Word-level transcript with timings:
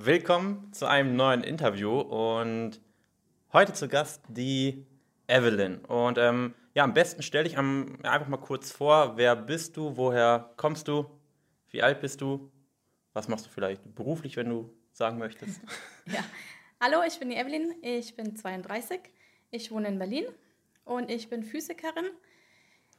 Willkommen 0.00 0.72
zu 0.72 0.86
einem 0.86 1.16
neuen 1.16 1.42
Interview 1.42 1.98
und 1.98 2.80
heute 3.52 3.72
zu 3.72 3.88
Gast 3.88 4.22
die 4.28 4.86
Evelyn. 5.26 5.84
Und 5.86 6.18
ähm, 6.18 6.54
ja, 6.72 6.84
am 6.84 6.94
besten 6.94 7.20
stelle 7.20 7.48
ich 7.48 7.58
einfach 7.58 8.28
mal 8.28 8.36
kurz 8.36 8.70
vor, 8.70 9.16
wer 9.16 9.34
bist 9.34 9.76
du, 9.76 9.96
woher 9.96 10.54
kommst 10.56 10.86
du, 10.86 11.10
wie 11.70 11.82
alt 11.82 12.00
bist 12.00 12.20
du, 12.20 12.48
was 13.12 13.26
machst 13.26 13.46
du 13.46 13.50
vielleicht 13.50 13.92
beruflich, 13.96 14.36
wenn 14.36 14.48
du 14.48 14.72
sagen 14.92 15.18
möchtest? 15.18 15.60
ja, 16.06 16.22
hallo, 16.80 17.02
ich 17.04 17.18
bin 17.18 17.30
die 17.30 17.36
Evelyn, 17.36 17.74
ich 17.82 18.14
bin 18.14 18.36
32, 18.36 19.00
ich 19.50 19.72
wohne 19.72 19.88
in 19.88 19.98
Berlin 19.98 20.26
und 20.84 21.10
ich 21.10 21.28
bin 21.28 21.42
Physikerin. 21.42 22.06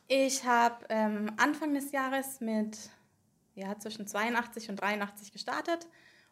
Ich 0.09 0.43
habe 0.43 0.85
ähm, 0.89 1.31
Anfang 1.37 1.73
des 1.73 1.93
Jahres 1.93 2.41
mit 2.41 2.77
ja, 3.55 3.79
zwischen 3.79 4.05
82 4.05 4.69
und 4.69 4.81
83 4.81 5.31
gestartet 5.31 5.87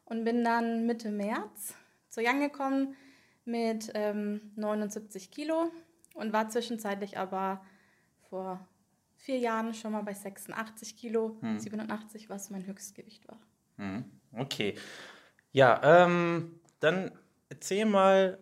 und 0.09 0.23
bin 0.23 0.43
dann 0.43 0.85
Mitte 0.85 1.11
März 1.11 1.75
zu 2.09 2.21
Young 2.21 2.39
gekommen 2.39 2.95
mit 3.45 3.91
ähm, 3.93 4.41
79 4.55 5.31
Kilo 5.31 5.71
und 6.15 6.33
war 6.33 6.49
zwischenzeitlich 6.49 7.17
aber 7.17 7.63
vor 8.29 8.65
vier 9.15 9.37
Jahren 9.37 9.73
schon 9.73 9.93
mal 9.93 10.03
bei 10.03 10.13
86 10.13 10.97
Kilo, 10.97 11.37
hm. 11.41 11.59
87, 11.59 12.29
was 12.29 12.49
mein 12.49 12.65
Höchstgewicht 12.65 13.27
war. 13.27 13.39
Hm. 13.77 14.05
Okay. 14.33 14.75
Ja, 15.51 15.79
ähm, 15.83 16.59
dann 16.79 17.11
erzähl 17.49 17.85
mal, 17.85 18.37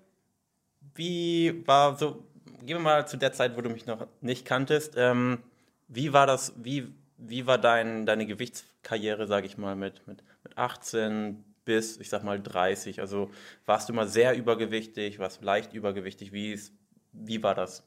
wie 0.95 1.65
war 1.67 1.97
so, 1.97 2.27
gehen 2.59 2.77
wir 2.77 2.79
mal 2.79 3.07
zu 3.07 3.17
der 3.17 3.31
Zeit, 3.31 3.55
wo 3.55 3.61
du 3.61 3.69
mich 3.69 3.85
noch 3.85 4.07
nicht 4.21 4.45
kanntest. 4.45 4.95
Ähm, 4.97 5.39
wie 5.87 6.13
war 6.13 6.27
das, 6.27 6.53
wie, 6.57 6.93
wie 7.17 7.45
war 7.45 7.57
dein, 7.57 8.05
deine 8.05 8.25
Gewichtskarriere, 8.25 9.27
sage 9.27 9.45
ich 9.45 9.57
mal, 9.57 9.75
mit, 9.75 10.05
mit, 10.07 10.23
mit 10.43 10.57
18 10.57 11.44
bis, 11.65 11.97
ich 11.97 12.09
sag 12.09 12.23
mal, 12.23 12.41
30? 12.41 13.01
Also 13.01 13.29
warst 13.65 13.89
du 13.89 13.93
mal 13.93 14.07
sehr 14.07 14.37
übergewichtig, 14.37 15.19
warst 15.19 15.41
du 15.41 15.45
leicht 15.45 15.73
übergewichtig? 15.73 16.31
Wie, 16.31 16.53
ist, 16.53 16.73
wie 17.11 17.41
war 17.43 17.55
das? 17.55 17.83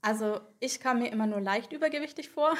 Also 0.00 0.40
ich 0.60 0.80
kam 0.80 1.00
mir 1.00 1.10
immer 1.10 1.26
nur 1.26 1.40
leicht 1.40 1.72
übergewichtig 1.72 2.30
vor. 2.30 2.54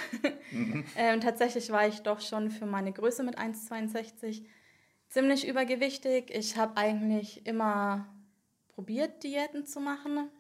Mhm. 0.51 0.85
ähm, 0.97 1.21
tatsächlich 1.21 1.71
war 1.71 1.87
ich 1.87 2.01
doch 2.01 2.21
schon 2.21 2.51
für 2.51 2.67
meine 2.67 2.93
Größe 2.93 3.23
mit 3.23 3.39
1,62 3.39 4.45
ziemlich 5.09 5.47
übergewichtig. 5.47 6.31
Ich 6.31 6.57
habe 6.57 6.77
eigentlich 6.77 7.47
immer 7.47 8.07
probiert, 8.75 9.23
Diäten 9.23 9.67
zu 9.67 9.81
machen. 9.81 10.31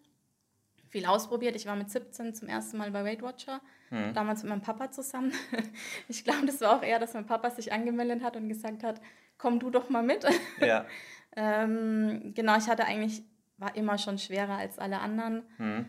Viel 0.88 1.06
ausprobiert. 1.06 1.54
Ich 1.54 1.66
war 1.66 1.76
mit 1.76 1.90
17 1.90 2.34
zum 2.34 2.48
ersten 2.48 2.78
Mal 2.78 2.90
bei 2.90 3.04
Weight 3.04 3.22
Watcher, 3.22 3.60
mhm. 3.90 4.14
damals 4.14 4.42
mit 4.42 4.50
meinem 4.50 4.62
Papa 4.62 4.90
zusammen. 4.90 5.32
Ich 6.08 6.24
glaube, 6.24 6.46
das 6.46 6.60
war 6.60 6.78
auch 6.78 6.82
eher, 6.82 6.98
dass 6.98 7.14
mein 7.14 7.26
Papa 7.26 7.50
sich 7.50 7.72
angemeldet 7.72 8.22
hat 8.22 8.36
und 8.36 8.48
gesagt 8.48 8.82
hat, 8.82 9.00
komm 9.38 9.60
du 9.60 9.70
doch 9.70 9.88
mal 9.88 10.02
mit. 10.02 10.24
Ja. 10.60 10.86
ähm, 11.36 12.32
genau, 12.34 12.56
ich 12.56 12.68
hatte 12.68 12.84
eigentlich, 12.84 13.22
war 13.56 13.74
immer 13.76 13.96
schon 13.96 14.18
schwerer 14.18 14.56
als 14.56 14.78
alle 14.78 15.00
anderen. 15.00 15.44
Mhm. 15.58 15.88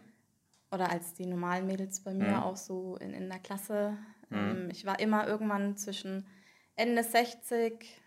Oder 0.72 0.92
als 0.92 1.16
die 1.16 1.26
normalen 1.26 1.66
Mädels 1.66 2.02
bei 2.02 2.14
mir, 2.14 2.30
mhm. 2.30 2.44
auch 2.44 2.56
so 2.56 2.96
in, 2.98 3.14
in 3.14 3.28
der 3.28 3.40
Klasse. 3.40 3.98
Mhm. 4.30 4.38
Ähm, 4.38 4.70
ich 4.72 4.86
war 4.86 5.00
immer 5.00 5.28
irgendwann 5.28 5.76
zwischen 5.78 6.28
Ende 6.76 7.04
60 7.04 8.00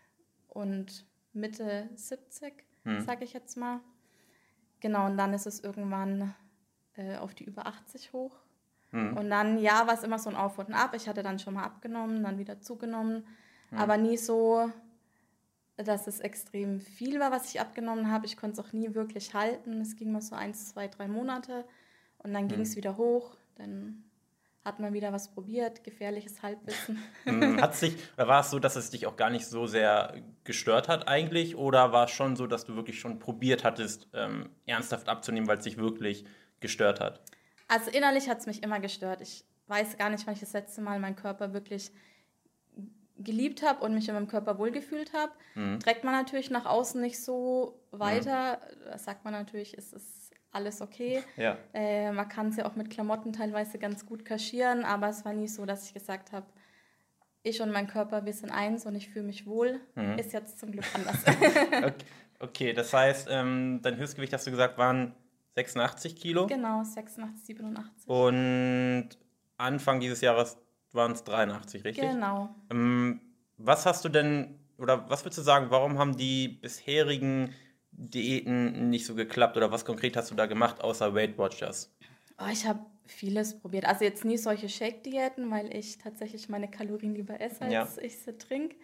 und 0.48 1.04
Mitte 1.32 1.88
70, 1.94 2.54
mhm. 2.84 3.00
sage 3.00 3.24
ich 3.24 3.32
jetzt 3.32 3.56
mal. 3.56 3.80
Genau, 4.80 5.06
und 5.06 5.16
dann 5.16 5.34
ist 5.34 5.46
es 5.46 5.60
irgendwann 5.60 6.34
äh, 6.96 7.16
auf 7.16 7.34
die 7.34 7.44
über 7.44 7.66
80 7.66 8.12
hoch. 8.12 8.36
Mhm. 8.92 9.16
Und 9.16 9.30
dann, 9.30 9.58
ja, 9.58 9.86
war 9.86 9.94
es 9.94 10.02
immer 10.02 10.18
so 10.18 10.30
ein 10.30 10.36
Auf 10.36 10.58
und 10.58 10.72
Ab. 10.72 10.94
Ich 10.94 11.08
hatte 11.08 11.22
dann 11.22 11.38
schon 11.38 11.54
mal 11.54 11.64
abgenommen, 11.64 12.22
dann 12.22 12.38
wieder 12.38 12.60
zugenommen. 12.60 13.26
Mhm. 13.70 13.78
Aber 13.78 13.96
nie 13.96 14.16
so, 14.16 14.70
dass 15.76 16.06
es 16.06 16.20
extrem 16.20 16.80
viel 16.80 17.18
war, 17.18 17.30
was 17.30 17.52
ich 17.52 17.60
abgenommen 17.60 18.10
habe. 18.10 18.26
Ich 18.26 18.36
konnte 18.36 18.60
es 18.60 18.66
auch 18.66 18.72
nie 18.72 18.94
wirklich 18.94 19.34
halten. 19.34 19.80
Es 19.80 19.96
ging 19.96 20.12
mal 20.12 20.22
so 20.22 20.34
eins, 20.34 20.68
zwei, 20.68 20.88
drei 20.88 21.08
Monate 21.08 21.64
und 22.18 22.32
dann 22.32 22.48
ging 22.48 22.60
es 22.60 22.72
mhm. 22.72 22.76
wieder 22.76 22.96
hoch. 22.96 23.36
Dann 23.56 24.04
hat 24.64 24.78
man 24.78 24.92
wieder 24.92 25.12
was 25.12 25.32
probiert, 25.32 25.82
gefährliches 25.82 26.42
Halbwissen. 26.42 27.02
Mhm. 27.24 27.60
hat 27.60 27.74
sich, 27.74 27.96
oder 28.16 28.28
war 28.28 28.40
es 28.40 28.50
so, 28.50 28.58
dass 28.58 28.76
es 28.76 28.90
dich 28.90 29.06
auch 29.06 29.16
gar 29.16 29.30
nicht 29.30 29.46
so 29.46 29.66
sehr 29.66 30.14
gestört 30.44 30.88
hat 30.88 31.08
eigentlich? 31.08 31.56
Oder 31.56 31.92
war 31.92 32.04
es 32.04 32.12
schon 32.12 32.36
so, 32.36 32.46
dass 32.46 32.64
du 32.64 32.76
wirklich 32.76 33.00
schon 33.00 33.18
probiert 33.18 33.64
hattest, 33.64 34.08
ähm, 34.12 34.50
ernsthaft 34.66 35.08
abzunehmen, 35.08 35.48
weil 35.48 35.58
es 35.58 35.64
dich 35.64 35.78
wirklich 35.78 36.24
gestört 36.60 37.00
hat? 37.00 37.22
Also 37.66 37.90
innerlich 37.90 38.28
hat 38.28 38.38
es 38.38 38.46
mich 38.46 38.62
immer 38.62 38.78
gestört. 38.78 39.20
Ich 39.20 39.44
weiß 39.66 39.96
gar 39.96 40.10
nicht, 40.10 40.26
wann 40.26 40.34
ich 40.34 40.40
das 40.40 40.52
letzte 40.52 40.80
Mal 40.80 41.00
meinen 41.00 41.16
Körper 41.16 41.52
wirklich 41.54 41.90
geliebt 43.24 43.62
habe 43.62 43.84
und 43.84 43.94
mich 43.94 44.08
in 44.08 44.14
meinem 44.14 44.28
Körper 44.28 44.58
wohlgefühlt 44.58 45.12
habe. 45.12 45.32
Mhm. 45.54 45.80
Trägt 45.80 46.04
man 46.04 46.14
natürlich 46.14 46.50
nach 46.50 46.66
außen 46.66 47.00
nicht 47.00 47.22
so 47.22 47.80
weiter. 47.90 48.58
Mhm. 48.58 48.90
Das 48.90 49.04
sagt 49.04 49.24
man 49.24 49.32
natürlich, 49.32 49.74
ist 49.74 49.92
es 49.92 50.30
alles 50.50 50.80
okay. 50.80 51.22
Ja. 51.36 51.56
Äh, 51.72 52.12
man 52.12 52.28
kann 52.28 52.48
es 52.48 52.56
ja 52.56 52.66
auch 52.66 52.76
mit 52.76 52.90
Klamotten 52.90 53.32
teilweise 53.32 53.78
ganz 53.78 54.06
gut 54.06 54.24
kaschieren, 54.24 54.84
aber 54.84 55.08
es 55.08 55.24
war 55.24 55.32
nie 55.32 55.48
so, 55.48 55.64
dass 55.64 55.86
ich 55.86 55.94
gesagt 55.94 56.32
habe, 56.32 56.46
ich 57.42 57.60
und 57.60 57.72
mein 57.72 57.88
Körper, 57.88 58.24
wir 58.24 58.32
sind 58.32 58.50
eins 58.50 58.86
und 58.86 58.94
ich 58.94 59.08
fühle 59.08 59.24
mich 59.24 59.46
wohl. 59.46 59.80
Mhm. 59.94 60.18
Ist 60.18 60.32
jetzt 60.32 60.60
zum 60.60 60.70
Glück 60.70 60.84
anders. 60.94 61.16
okay. 61.26 61.94
okay, 62.38 62.72
das 62.72 62.92
heißt, 62.92 63.28
ähm, 63.30 63.80
dein 63.82 63.96
Höchstgewicht, 63.96 64.32
hast 64.32 64.46
du 64.46 64.50
gesagt, 64.50 64.78
waren 64.78 65.14
86 65.56 66.16
Kilo? 66.16 66.46
Genau, 66.46 66.84
86, 66.84 67.44
87. 67.44 68.08
Und 68.08 69.08
Anfang 69.58 70.00
dieses 70.00 70.20
Jahres 70.20 70.58
waren 70.94 71.12
es 71.12 71.24
83, 71.24 71.84
richtig? 71.84 72.10
Genau. 72.10 72.54
Ähm, 72.70 73.20
was 73.56 73.86
hast 73.86 74.04
du 74.04 74.08
denn, 74.08 74.58
oder 74.78 75.08
was 75.08 75.24
würdest 75.24 75.38
du 75.38 75.42
sagen, 75.42 75.66
warum 75.70 75.98
haben 75.98 76.16
die 76.16 76.48
bisherigen 76.48 77.54
Diäten 77.92 78.90
nicht 78.90 79.06
so 79.06 79.14
geklappt 79.14 79.56
oder 79.56 79.70
was 79.70 79.84
konkret 79.84 80.16
hast 80.16 80.30
du 80.30 80.34
da 80.34 80.46
gemacht 80.46 80.80
außer 80.80 81.14
Weight 81.14 81.38
Watchers? 81.38 81.94
Oh, 82.38 82.50
ich 82.50 82.66
habe 82.66 82.80
vieles 83.06 83.58
probiert. 83.58 83.84
Also 83.84 84.04
jetzt 84.04 84.24
nie 84.24 84.38
solche 84.38 84.68
Shake-Diäten, 84.68 85.50
weil 85.50 85.74
ich 85.76 85.98
tatsächlich 85.98 86.48
meine 86.48 86.70
Kalorien 86.70 87.14
lieber 87.14 87.40
esse, 87.40 87.62
als 87.62 87.72
ja. 87.72 87.88
ich 88.02 88.18
sie 88.18 88.36
trinke. 88.36 88.76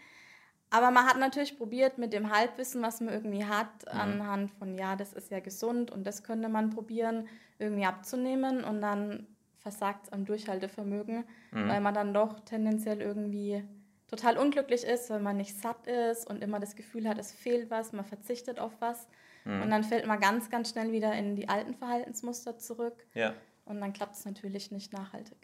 Aber 0.71 0.91
man 0.91 1.07
hat 1.07 1.19
natürlich 1.19 1.57
probiert 1.57 1.97
mit 1.97 2.13
dem 2.13 2.31
Halbwissen, 2.31 2.83
was 2.83 3.01
man 3.01 3.15
irgendwie 3.15 3.45
hat, 3.45 3.85
mhm. 3.87 4.01
anhand 4.01 4.51
von, 4.53 4.77
ja, 4.77 4.97
das 4.97 5.15
ist 5.15 5.31
ja 5.31 5.41
gesund 5.41 5.91
und 5.91 6.07
das 6.07 6.23
könnte 6.23 6.49
man 6.49 6.71
probieren, 6.71 7.27
irgendwie 7.59 7.87
abzunehmen 7.87 8.65
und 8.65 8.83
dann 8.83 9.27
versagt 9.69 10.07
es 10.07 10.13
am 10.13 10.25
Durchhaltevermögen, 10.25 11.25
mhm. 11.51 11.69
weil 11.69 11.81
man 11.81 11.93
dann 11.93 12.15
doch 12.15 12.41
tendenziell 12.41 13.03
irgendwie 13.03 13.63
total 14.07 14.39
unglücklich 14.39 14.85
ist, 14.85 15.11
weil 15.11 15.21
man 15.21 15.37
nicht 15.37 15.61
satt 15.61 15.87
ist 15.87 16.27
und 16.27 16.43
immer 16.43 16.59
das 16.59 16.75
Gefühl 16.75 17.07
hat, 17.07 17.19
es 17.19 17.33
fehlt 17.33 17.71
was, 17.71 17.93
man 17.93 18.07
verzichtet 18.07 18.59
auf 18.59 18.73
was. 18.81 19.07
Mhm. 19.45 19.63
Und 19.63 19.71
dann 19.71 19.85
fällt 19.85 20.07
man 20.07 20.21
ganz, 20.21 20.49
ganz 20.49 20.71
schnell 20.71 20.91
wieder 20.93 21.13
in 21.13 21.37
die 21.37 21.51
alten 21.51 21.75
Verhaltensmuster 21.75 22.57
zurück. 22.57 23.07
Ja. 23.13 23.35
Und 23.67 23.83
dann 23.83 23.93
klappt 23.93 24.17
es 24.17 24.25
natürlich 24.25 24.71
nicht 24.71 24.95
nachhaltig. 24.95 25.37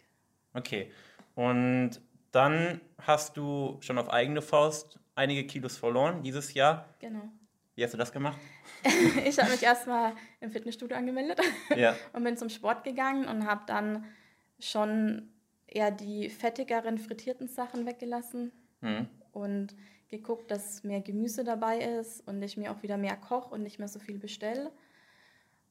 Okay. 0.55 0.91
Und 1.35 2.01
dann 2.33 2.81
hast 3.03 3.37
du 3.37 3.77
schon 3.81 3.99
auf 3.99 4.09
eigene 4.09 4.41
Faust 4.41 4.99
einige 5.15 5.47
Kilos 5.47 5.77
verloren 5.77 6.23
dieses 6.23 6.55
Jahr. 6.55 6.89
Genau. 7.01 7.29
Wie 7.75 7.83
hast 7.83 7.93
du 7.93 7.99
das 7.99 8.13
gemacht? 8.13 8.39
ich 9.25 9.39
habe 9.39 9.51
mich 9.51 9.63
erstmal 9.63 10.15
im 10.41 10.51
Fitnessstudio 10.51 10.97
angemeldet 10.97 11.41
ja. 11.77 11.97
und 12.13 12.23
bin 12.23 12.37
zum 12.37 12.49
Sport 12.49 12.85
gegangen 12.85 13.27
und 13.27 13.47
habe 13.47 13.63
dann 13.67 14.05
schon 14.61 15.31
eher 15.67 15.91
die 15.91 16.31
fettigeren, 16.31 16.99
frittierten 16.99 17.49
Sachen 17.49 17.85
weggelassen 17.87 18.53
mhm. 18.81 19.09
und 19.33 19.75
geguckt, 20.09 20.51
dass 20.51 20.85
mehr 20.85 21.01
Gemüse 21.01 21.43
dabei 21.43 21.79
ist 21.79 22.27
und 22.29 22.41
ich 22.43 22.57
mir 22.57 22.71
auch 22.71 22.83
wieder 22.83 22.97
mehr 22.97 23.17
koche 23.17 23.53
und 23.53 23.63
nicht 23.63 23.81
mehr 23.81 23.89
so 23.89 23.99
viel 23.99 24.19
bestelle. 24.19 24.71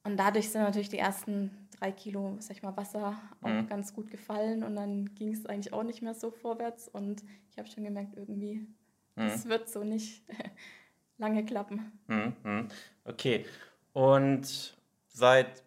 Und 0.04 0.18
dadurch 0.18 0.50
sind 0.50 0.62
natürlich 0.62 0.90
die 0.90 0.98
ersten 0.98 1.70
drei 1.80 1.94
Kilo, 1.94 2.36
sag 2.40 2.58
ich 2.58 2.64
mal, 2.64 2.76
Wasser 2.76 3.18
auch 3.42 3.48
mhm. 3.48 3.68
ganz 3.68 3.94
gut 3.94 4.12
gefallen 4.12 4.64
und 4.64 4.76
dann 4.76 5.16
ging 5.16 5.34
es 5.34 5.46
eigentlich 5.46 5.72
auch 5.72 5.84
nicht 5.84 6.02
mehr 6.02 6.14
so 6.14 6.30
vorwärts 6.32 6.90
und 6.90 7.24
ich 7.52 7.58
habe 7.58 7.70
schon 7.70 7.86
gemerkt, 7.86 8.18
irgendwie, 8.18 8.56
mhm. 8.56 8.68
das 9.16 9.46
wird 9.48 9.70
so 9.70 9.86
nicht 9.86 10.24
lange 11.24 11.46
klappen. 11.46 11.92
Mhm. 12.08 12.34
mhm. 12.44 12.68
Okay. 13.06 13.46
Und 13.94 14.76
seit 15.08 15.64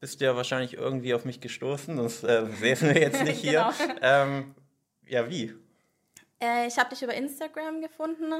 bist 0.00 0.20
du 0.20 0.24
ja 0.24 0.36
wahrscheinlich 0.36 0.74
irgendwie 0.74 1.14
auf 1.14 1.24
mich 1.24 1.40
gestoßen, 1.40 1.96
das 1.96 2.22
äh, 2.24 2.46
sehen 2.60 2.80
wir 2.82 3.00
jetzt 3.00 3.22
nicht 3.24 3.40
hier. 3.40 3.72
genau. 3.78 3.98
ähm, 4.02 4.54
ja, 5.06 5.28
wie? 5.28 5.54
Äh, 6.40 6.66
ich 6.66 6.78
habe 6.78 6.90
dich 6.90 7.02
über 7.02 7.14
Instagram 7.14 7.80
gefunden. 7.80 8.32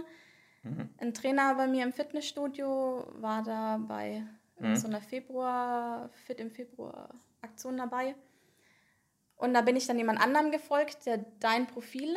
Mhm. 0.63 0.89
Ein 0.99 1.15
Trainer 1.15 1.55
bei 1.55 1.67
mir 1.67 1.85
im 1.85 1.93
Fitnessstudio 1.93 3.07
war 3.21 3.43
da 3.43 3.79
bei 3.79 4.23
mhm. 4.59 4.77
so 4.77 4.89
einer 4.89 5.01
Februar, 5.01 6.11
Fit 6.27 6.41
im 6.41 6.51
Februar 6.51 7.09
Aktion 7.41 7.77
dabei. 7.77 8.15
Und 9.37 9.55
da 9.55 9.61
bin 9.61 9.77
ich 9.77 9.87
dann 9.87 9.99
jemand 9.99 10.21
anderem 10.21 10.51
gefolgt, 10.51 11.07
der 11.07 11.25
dein 11.41 11.67
Profil 11.67 12.17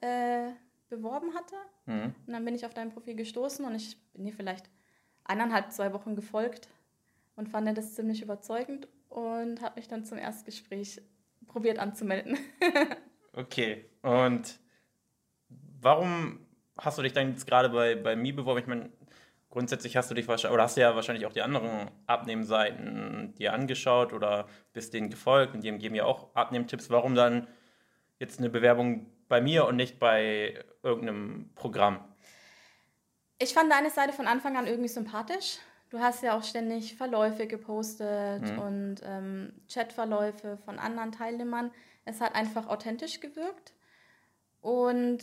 äh, 0.00 0.50
beworben 0.88 1.34
hatte. 1.34 1.56
Mhm. 1.86 2.14
Und 2.26 2.32
dann 2.32 2.44
bin 2.44 2.54
ich 2.54 2.66
auf 2.66 2.74
dein 2.74 2.90
Profil 2.90 3.14
gestoßen 3.14 3.64
und 3.64 3.74
ich 3.74 3.96
bin 4.12 4.24
dir 4.24 4.32
vielleicht 4.32 4.68
eineinhalb, 5.24 5.72
zwei 5.72 5.92
Wochen 5.92 6.14
gefolgt 6.14 6.68
und 7.36 7.48
fand 7.48 7.76
das 7.76 7.94
ziemlich 7.94 8.22
überzeugend 8.22 8.88
und 9.08 9.60
habe 9.62 9.76
mich 9.76 9.88
dann 9.88 10.04
zum 10.04 10.18
Erstgespräch 10.18 11.00
probiert 11.46 11.78
anzumelden. 11.78 12.38
okay, 13.32 13.84
und 14.02 14.58
warum 15.80 16.40
hast 16.76 16.98
du 16.98 17.02
dich 17.02 17.12
dann 17.12 17.30
jetzt 17.30 17.46
gerade 17.46 17.70
bei, 17.70 17.94
bei 17.94 18.16
mir 18.16 18.34
beworben? 18.34 18.60
Ich 18.60 18.66
meine, 18.66 18.90
grundsätzlich 19.50 19.96
hast 19.96 20.10
du 20.10 20.14
dich 20.14 20.28
wahrscheinlich, 20.28 20.54
oder 20.54 20.64
hast 20.64 20.76
du 20.76 20.80
ja 20.80 20.94
wahrscheinlich 20.94 21.26
auch 21.26 21.32
die 21.32 21.42
anderen 21.42 21.90
Abnehmseiten 22.06 23.34
dir 23.38 23.52
angeschaut 23.52 24.12
oder 24.12 24.48
bist 24.72 24.92
denen 24.92 25.10
gefolgt 25.10 25.54
und 25.54 25.62
die 25.62 25.72
geben 25.78 25.94
ja 25.94 26.04
auch 26.04 26.34
Abnehmtipps. 26.34 26.90
Warum 26.90 27.14
dann 27.14 27.46
jetzt 28.18 28.38
eine 28.38 28.50
Bewerbung 28.50 29.06
bei 29.28 29.40
mir 29.40 29.66
und 29.66 29.76
nicht 29.76 29.98
bei 29.98 30.64
irgendeinem 30.82 31.50
Programm? 31.54 32.04
Ich 33.38 33.52
fand 33.52 33.70
deine 33.70 33.90
Seite 33.90 34.12
von 34.12 34.26
Anfang 34.26 34.56
an 34.56 34.66
irgendwie 34.66 34.88
sympathisch. 34.88 35.58
Du 35.90 36.00
hast 36.00 36.22
ja 36.22 36.36
auch 36.36 36.42
ständig 36.42 36.96
Verläufe 36.96 37.46
gepostet 37.46 38.42
mhm. 38.42 38.58
und 38.58 38.96
ähm, 39.04 39.52
Chatverläufe 39.72 40.58
von 40.64 40.78
anderen 40.78 41.12
Teilnehmern. 41.12 41.70
Es 42.04 42.20
hat 42.20 42.34
einfach 42.34 42.66
authentisch 42.66 43.20
gewirkt 43.20 43.72
und 44.60 45.22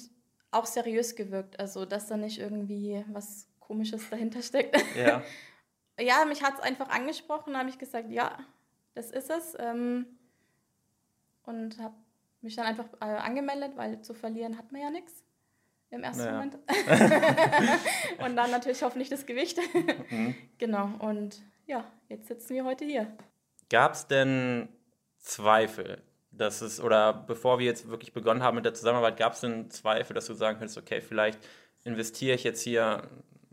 auch 0.52 0.66
seriös 0.66 1.16
gewirkt. 1.16 1.60
Also, 1.60 1.86
dass 1.86 2.08
da 2.08 2.18
nicht 2.18 2.40
irgendwie 2.40 3.04
was 3.12 3.48
Komisches 3.60 4.10
dahinter 4.10 4.42
steckt. 4.42 4.82
Ja. 4.96 5.24
ja, 6.00 6.26
mich 6.26 6.44
hat 6.44 6.56
es 6.56 6.60
einfach 6.60 6.90
angesprochen, 6.90 7.58
habe 7.58 7.70
ich 7.70 7.78
gesagt, 7.78 8.10
ja, 8.10 8.38
das 8.94 9.12
ist 9.12 9.30
es. 9.30 9.56
Ähm, 9.60 10.06
und 11.44 11.80
habe 11.80 11.96
mich 12.44 12.56
dann 12.56 12.66
einfach 12.66 12.86
äh, 13.00 13.06
angemeldet, 13.06 13.74
weil 13.76 14.02
zu 14.02 14.14
verlieren 14.14 14.58
hat 14.58 14.72
man 14.72 14.82
ja 14.82 14.90
nichts 14.90 15.24
im 15.90 16.04
ersten 16.04 16.24
naja. 16.24 16.34
Moment. 16.34 16.56
und 18.26 18.36
dann 18.36 18.52
natürlich 18.52 18.82
hoffentlich 18.82 19.10
das 19.10 19.26
Gewicht. 19.26 19.60
Mhm. 20.10 20.36
Genau, 20.58 20.90
und 21.00 21.42
ja, 21.66 21.86
jetzt 22.10 22.28
sitzen 22.28 22.56
wir 22.56 22.66
heute 22.66 22.86
hier. 22.86 23.08
Gab 23.70 23.94
es 23.94 24.08
denn 24.08 24.70
Zweifel, 25.20 26.02
dass 26.32 26.62
es, 26.62 26.82
oder 26.82 27.14
bevor 27.14 27.60
wir 27.60 27.66
jetzt 27.66 27.90
wirklich 27.90 28.12
begonnen 28.12 28.44
haben 28.44 28.56
mit 28.56 28.66
der 28.66 28.74
Zusammenarbeit, 28.74 29.18
gab 29.18 29.34
es 29.34 29.42
denn 29.42 29.70
Zweifel, 29.70 30.14
dass 30.14 30.26
du 30.26 30.34
sagen 30.34 30.58
könntest, 30.58 30.78
okay, 30.78 31.00
vielleicht 31.00 31.40
investiere 31.84 32.36
ich 32.36 32.44
jetzt 32.44 32.62
hier 32.62 33.10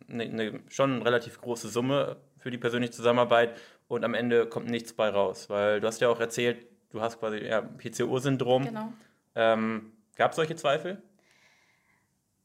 eine, 0.08 0.24
eine, 0.24 0.60
schon 0.68 1.02
relativ 1.02 1.40
große 1.40 1.68
Summe 1.68 2.16
für 2.38 2.50
die 2.50 2.58
persönliche 2.58 2.92
Zusammenarbeit 2.92 3.58
und 3.86 4.04
am 4.04 4.14
Ende 4.14 4.46
kommt 4.46 4.68
nichts 4.68 4.92
bei 4.94 5.10
raus? 5.10 5.50
Weil 5.50 5.80
du 5.80 5.86
hast 5.86 6.00
ja 6.00 6.08
auch 6.08 6.20
erzählt, 6.20 6.66
du 6.90 7.00
hast 7.00 7.18
quasi 7.18 7.38
ja, 7.38 7.62
PCO-Syndrom. 7.62 8.64
Genau. 8.64 8.92
Ähm, 9.34 9.92
Gab 10.16 10.32
es 10.32 10.36
solche 10.36 10.56
Zweifel? 10.56 11.02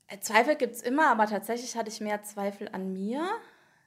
Äh, 0.07 0.19
Zweifel 0.19 0.55
gibt 0.55 0.75
es 0.75 0.81
immer, 0.81 1.07
aber 1.07 1.25
tatsächlich 1.25 1.75
hatte 1.75 1.89
ich 1.89 1.99
mehr 1.99 2.23
Zweifel 2.23 2.69
an 2.71 2.93
mir, 2.93 3.21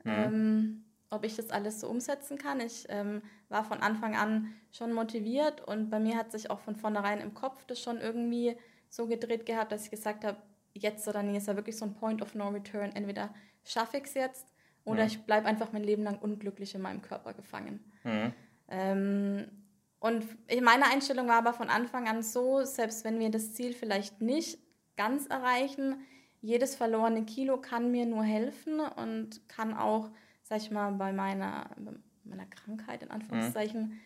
mhm. 0.04 0.12
ähm, 0.12 0.84
ob 1.10 1.24
ich 1.24 1.36
das 1.36 1.50
alles 1.50 1.80
so 1.80 1.88
umsetzen 1.88 2.38
kann. 2.38 2.60
Ich 2.60 2.86
ähm, 2.88 3.22
war 3.48 3.64
von 3.64 3.80
Anfang 3.80 4.16
an 4.16 4.52
schon 4.72 4.92
motiviert 4.92 5.66
und 5.66 5.90
bei 5.90 6.00
mir 6.00 6.16
hat 6.16 6.32
sich 6.32 6.50
auch 6.50 6.60
von 6.60 6.76
vornherein 6.76 7.20
im 7.20 7.34
Kopf 7.34 7.64
das 7.64 7.80
schon 7.80 7.98
irgendwie 8.00 8.56
so 8.90 9.06
gedreht 9.06 9.46
gehabt, 9.46 9.72
dass 9.72 9.84
ich 9.84 9.90
gesagt 9.90 10.24
habe, 10.24 10.38
jetzt 10.74 11.06
oder 11.08 11.22
nie 11.22 11.36
ist 11.36 11.48
ja 11.48 11.56
wirklich 11.56 11.76
so 11.76 11.84
ein 11.84 11.94
Point 11.94 12.22
of 12.22 12.34
No 12.34 12.48
Return. 12.48 12.92
Entweder 12.92 13.34
schaffe 13.64 13.98
ich 13.98 14.04
es 14.04 14.14
jetzt 14.14 14.46
oder 14.84 15.02
mhm. 15.02 15.08
ich 15.08 15.22
bleibe 15.22 15.46
einfach 15.46 15.72
mein 15.72 15.84
Leben 15.84 16.02
lang 16.02 16.18
unglücklich 16.18 16.74
in 16.74 16.82
meinem 16.82 17.02
Körper 17.02 17.34
gefangen. 17.34 17.80
Mhm. 18.04 18.32
Ähm, 18.68 19.57
und 20.00 20.24
meine 20.62 20.86
Einstellung 20.86 21.28
war 21.28 21.36
aber 21.36 21.52
von 21.52 21.68
Anfang 21.68 22.08
an 22.08 22.22
so, 22.22 22.64
selbst 22.64 23.04
wenn 23.04 23.18
wir 23.18 23.30
das 23.30 23.54
Ziel 23.54 23.72
vielleicht 23.72 24.20
nicht 24.20 24.58
ganz 24.96 25.26
erreichen. 25.26 26.00
Jedes 26.40 26.76
verlorene 26.76 27.24
Kilo 27.24 27.60
kann 27.60 27.90
mir 27.90 28.06
nur 28.06 28.22
helfen 28.22 28.78
und 28.80 29.48
kann 29.48 29.74
auch, 29.74 30.10
sag 30.44 30.58
ich 30.58 30.70
mal, 30.70 30.92
bei 30.92 31.12
meiner, 31.12 31.70
bei 31.76 31.92
meiner 32.24 32.46
Krankheit 32.46 33.02
in 33.02 33.10
Anführungszeichen 33.10 34.00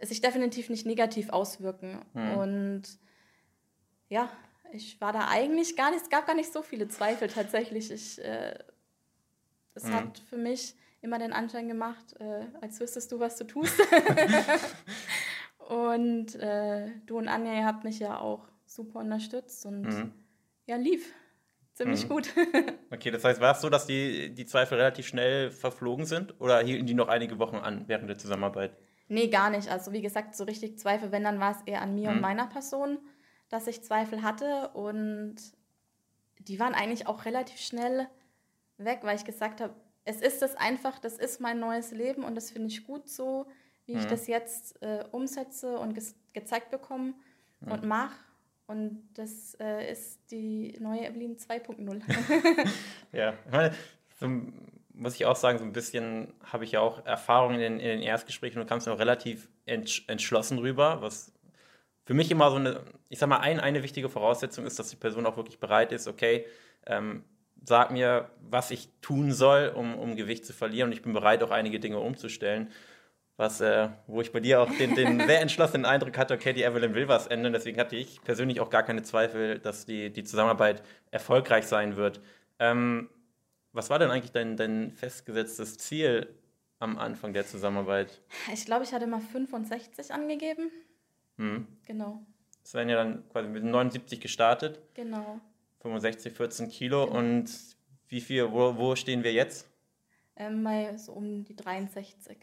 mhm. 0.00 0.06
sich 0.06 0.20
definitiv 0.20 0.70
nicht 0.70 0.86
negativ 0.86 1.30
auswirken. 1.30 2.00
Mhm. 2.12 2.30
Und 2.36 2.82
ja, 4.08 4.30
ich 4.72 5.00
war 5.00 5.12
da 5.12 5.28
eigentlich 5.28 5.76
gar 5.76 5.90
nicht, 5.90 6.02
es 6.02 6.10
gab 6.10 6.26
gar 6.26 6.36
nicht 6.36 6.52
so 6.52 6.62
viele 6.62 6.86
Zweifel 6.86 7.26
tatsächlich. 7.26 7.90
Ich, 7.90 8.22
äh, 8.22 8.56
es 9.74 9.84
mhm. 9.84 9.94
hat 9.94 10.18
für 10.18 10.36
mich 10.36 10.76
immer 11.04 11.18
den 11.18 11.32
Anschein 11.32 11.68
gemacht, 11.68 12.16
äh, 12.18 12.46
als 12.60 12.80
wüsstest 12.80 13.12
du, 13.12 13.20
was 13.20 13.36
du 13.36 13.44
tust. 13.44 13.80
und 15.68 16.34
äh, 16.34 16.90
du 17.06 17.18
und 17.18 17.28
Anja, 17.28 17.54
ihr 17.54 17.66
habt 17.66 17.84
mich 17.84 18.00
ja 18.00 18.18
auch 18.18 18.48
super 18.66 18.98
unterstützt 18.98 19.64
und 19.66 19.82
mhm 19.82 20.12
ja, 20.66 20.76
lief. 20.76 21.12
Ziemlich 21.74 22.04
mhm. 22.04 22.08
gut. 22.08 22.28
okay, 22.92 23.10
das 23.10 23.24
heißt, 23.24 23.40
war 23.40 23.52
es 23.52 23.60
so, 23.60 23.68
dass 23.68 23.86
die, 23.86 24.32
die 24.32 24.46
Zweifel 24.46 24.78
relativ 24.78 25.06
schnell 25.06 25.50
verflogen 25.50 26.06
sind 26.06 26.40
oder 26.40 26.60
hielten 26.60 26.86
die 26.86 26.94
noch 26.94 27.08
einige 27.08 27.38
Wochen 27.38 27.56
an 27.56 27.84
während 27.88 28.08
der 28.08 28.18
Zusammenarbeit? 28.18 28.76
Nee, 29.08 29.28
gar 29.28 29.50
nicht. 29.50 29.68
Also 29.68 29.92
wie 29.92 30.00
gesagt, 30.00 30.36
so 30.36 30.44
richtig 30.44 30.78
Zweifel, 30.78 31.10
wenn, 31.10 31.24
dann 31.24 31.40
war 31.40 31.50
es 31.50 31.62
eher 31.66 31.82
an 31.82 31.94
mir 31.94 32.10
mhm. 32.10 32.16
und 32.16 32.20
meiner 32.22 32.46
Person, 32.46 32.98
dass 33.48 33.66
ich 33.66 33.82
Zweifel 33.82 34.22
hatte 34.22 34.70
und 34.74 35.36
die 36.38 36.60
waren 36.60 36.74
eigentlich 36.74 37.06
auch 37.08 37.24
relativ 37.24 37.58
schnell 37.58 38.06
weg, 38.78 39.00
weil 39.02 39.16
ich 39.16 39.24
gesagt 39.24 39.60
habe, 39.60 39.74
es 40.04 40.20
ist 40.20 40.42
das 40.42 40.56
einfach, 40.56 40.98
das 40.98 41.18
ist 41.18 41.40
mein 41.40 41.58
neues 41.58 41.90
Leben 41.90 42.24
und 42.24 42.34
das 42.34 42.50
finde 42.50 42.68
ich 42.68 42.86
gut 42.86 43.08
so, 43.08 43.46
wie 43.86 43.94
mhm. 43.94 44.00
ich 44.00 44.06
das 44.06 44.26
jetzt 44.26 44.80
äh, 44.82 45.04
umsetze 45.12 45.78
und 45.78 45.98
gezeigt 46.32 46.70
bekomme 46.70 47.14
mhm. 47.60 47.72
und 47.72 47.84
mache. 47.84 48.16
Und 48.66 49.08
das 49.14 49.54
äh, 49.60 49.90
ist 49.92 50.30
die 50.30 50.74
neue 50.80 51.06
Evelyn 51.06 51.36
2.0. 51.36 52.00
ja, 53.12 53.34
ich 53.44 53.52
meine, 53.52 53.74
so 54.18 54.28
muss 54.94 55.16
ich 55.16 55.26
auch 55.26 55.36
sagen, 55.36 55.58
so 55.58 55.64
ein 55.64 55.72
bisschen 55.72 56.32
habe 56.44 56.64
ich 56.64 56.72
ja 56.72 56.80
auch 56.80 57.04
Erfahrungen 57.04 57.60
in, 57.60 57.80
in 57.80 57.88
den 57.88 58.02
Erstgesprächen 58.02 58.60
und 58.60 58.66
du 58.66 58.68
kamst 58.68 58.88
auch 58.88 58.98
relativ 58.98 59.48
entschlossen 59.66 60.58
rüber, 60.58 61.02
was 61.02 61.32
für 62.06 62.14
mich 62.14 62.30
immer 62.30 62.50
so 62.50 62.56
eine, 62.56 62.80
ich 63.08 63.18
sag 63.18 63.28
mal, 63.28 63.38
ein, 63.38 63.60
eine 63.60 63.82
wichtige 63.82 64.08
Voraussetzung 64.08 64.66
ist, 64.66 64.78
dass 64.78 64.90
die 64.90 64.96
Person 64.96 65.26
auch 65.26 65.36
wirklich 65.36 65.58
bereit 65.58 65.90
ist, 65.90 66.06
okay, 66.06 66.46
ähm, 66.86 67.24
sag 67.64 67.90
mir, 67.90 68.30
was 68.48 68.70
ich 68.70 68.88
tun 69.00 69.32
soll, 69.32 69.72
um, 69.74 69.98
um 69.98 70.16
Gewicht 70.16 70.46
zu 70.46 70.52
verlieren 70.52 70.88
und 70.88 70.92
ich 70.92 71.02
bin 71.02 71.12
bereit, 71.12 71.42
auch 71.42 71.50
einige 71.50 71.80
Dinge 71.80 71.98
umzustellen 71.98 72.68
was, 73.36 73.60
äh, 73.60 73.88
wo 74.06 74.20
ich 74.20 74.32
bei 74.32 74.40
dir 74.40 74.60
auch 74.60 74.70
den, 74.70 74.94
den 74.94 75.18
sehr 75.26 75.40
entschlossenen 75.40 75.84
Eindruck 75.84 76.16
hatte, 76.16 76.34
okay, 76.34 76.52
die 76.52 76.62
Evelyn 76.62 76.94
will 76.94 77.08
was 77.08 77.26
ändern. 77.26 77.52
Deswegen 77.52 77.78
hatte 77.80 77.96
ich 77.96 78.22
persönlich 78.22 78.60
auch 78.60 78.70
gar 78.70 78.82
keine 78.82 79.02
Zweifel, 79.02 79.58
dass 79.58 79.86
die, 79.86 80.10
die 80.10 80.24
Zusammenarbeit 80.24 80.82
erfolgreich 81.10 81.66
sein 81.66 81.96
wird. 81.96 82.20
Ähm, 82.58 83.10
was 83.72 83.90
war 83.90 83.98
denn 83.98 84.10
eigentlich 84.10 84.32
dein, 84.32 84.56
dein 84.56 84.92
festgesetztes 84.92 85.78
Ziel 85.78 86.32
am 86.78 86.98
Anfang 86.98 87.32
der 87.32 87.44
Zusammenarbeit? 87.44 88.20
Ich 88.52 88.66
glaube, 88.66 88.84
ich 88.84 88.92
hatte 88.92 89.06
mal 89.08 89.20
65 89.20 90.12
angegeben. 90.12 90.70
Hm. 91.36 91.66
Genau. 91.86 92.24
Das 92.62 92.74
wären 92.74 92.88
ja 92.88 92.96
dann 92.96 93.28
quasi 93.30 93.48
mit 93.48 93.64
79 93.64 94.20
gestartet. 94.20 94.80
Genau. 94.94 95.40
65, 95.84 96.34
14 96.34 96.68
Kilo. 96.70 97.06
Genau. 97.06 97.18
Und 97.18 97.50
wie 98.08 98.20
viel, 98.20 98.50
wo, 98.50 98.76
wo 98.76 98.96
stehen 98.96 99.22
wir 99.22 99.32
jetzt? 99.32 99.68
Ähm, 100.36 100.62
mal 100.62 100.98
so 100.98 101.12
um 101.12 101.44
die 101.44 101.54
63. 101.54 102.38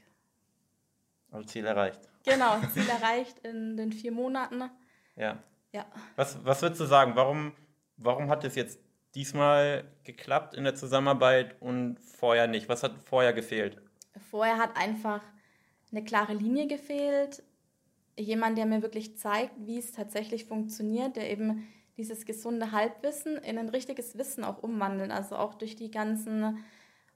Also 1.32 1.48
Ziel 1.48 1.66
erreicht. 1.66 2.00
Genau, 2.24 2.60
Ziel 2.74 2.88
erreicht 2.88 3.40
in 3.40 3.78
den 3.78 3.92
vier 3.92 4.12
Monaten. 4.12 4.70
Ja. 5.16 5.40
Ja. 5.72 5.86
Was, 6.16 6.44
was 6.46 6.62
würdest 6.62 6.82
du 6.82 6.86
sagen, 6.86 7.16
warum, 7.16 7.54
warum 7.98 8.30
hat 8.30 8.44
es 8.44 8.56
jetzt 8.56 8.80
diesmal 9.16 9.86
geklappt 10.04 10.54
in 10.54 10.64
der 10.64 10.76
Zusammenarbeit 10.76 11.60
und 11.62 11.98
vorher 12.00 12.48
nicht? 12.48 12.70
Was 12.70 12.84
hat 12.84 12.94
vorher 13.06 13.34
gefehlt? 13.34 13.82
Vorher 14.30 14.58
hat 14.58 14.78
einfach 14.78 15.24
eine 15.92 16.04
klare 16.04 16.34
Linie 16.34 16.68
gefehlt. 16.68 17.42
Jemand, 18.18 18.58
der 18.58 18.66
mir 18.66 18.82
wirklich 18.82 19.18
zeigt, 19.18 19.54
wie 19.58 19.80
es 19.80 19.94
tatsächlich 19.94 20.46
funktioniert, 20.46 21.16
der 21.16 21.32
eben 21.32 21.68
dieses 22.02 22.26
gesunde 22.26 22.72
Halbwissen 22.72 23.38
in 23.38 23.60
ein 23.60 23.70
richtiges 23.70 24.18
Wissen 24.18 24.44
auch 24.44 24.64
umwandelt. 24.64 25.12
Also 25.12 25.36
auch 25.36 25.54
durch 25.54 25.76
die 25.76 25.92
ganzen 25.92 26.58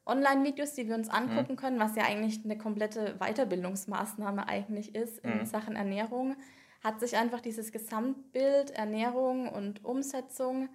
Online-Videos, 0.06 0.74
die 0.74 0.88
wir 0.88 0.94
uns 0.94 1.10
angucken 1.10 1.54
mhm. 1.54 1.58
können, 1.58 1.80
was 1.80 1.96
ja 1.96 2.04
eigentlich 2.04 2.46
eine 2.46 2.58
komplette 2.58 3.16
Weiterbildungsmaßnahme 3.18 4.48
eigentlich 4.48 4.94
ist 4.94 5.18
in 5.20 5.40
mhm. 5.40 5.46
Sachen 5.46 5.76
Ernährung, 5.76 6.36
hat 6.84 7.00
sich 7.00 7.18
einfach 7.18 7.42
dieses 7.42 7.72
Gesamtbild 7.72 8.70
Ernährung 8.70 9.50
und 9.50 9.84
Umsetzung 9.84 10.70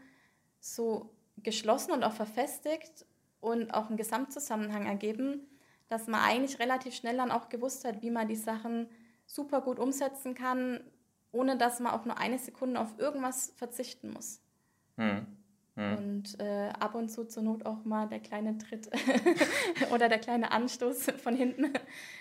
so 0.58 1.14
geschlossen 1.36 1.92
und 1.92 2.02
auch 2.02 2.12
verfestigt 2.12 3.06
und 3.40 3.72
auch 3.72 3.86
einen 3.86 3.96
Gesamtzusammenhang 3.96 4.86
ergeben, 4.86 5.46
dass 5.88 6.08
man 6.08 6.20
eigentlich 6.20 6.58
relativ 6.58 6.94
schnell 6.94 7.16
dann 7.16 7.30
auch 7.30 7.48
gewusst 7.48 7.84
hat, 7.84 8.02
wie 8.02 8.10
man 8.10 8.26
die 8.26 8.34
Sachen 8.34 8.88
super 9.24 9.60
gut 9.60 9.78
umsetzen 9.78 10.34
kann, 10.34 10.80
ohne 11.32 11.56
dass 11.56 11.80
man 11.80 11.92
auch 11.92 12.04
nur 12.04 12.18
eine 12.18 12.38
Sekunde 12.38 12.80
auf 12.80 12.98
irgendwas 12.98 13.52
verzichten 13.56 14.12
muss. 14.12 14.40
Mhm. 14.96 15.26
Mhm. 15.76 15.96
Und 15.96 16.40
äh, 16.40 16.70
ab 16.78 16.94
und 16.94 17.10
zu 17.10 17.24
zur 17.24 17.42
Not 17.42 17.64
auch 17.64 17.84
mal 17.84 18.08
der 18.08 18.20
kleine 18.20 18.58
Tritt 18.58 18.90
oder 19.92 20.08
der 20.08 20.18
kleine 20.18 20.52
Anstoß 20.52 21.12
von 21.22 21.34
hinten. 21.34 21.72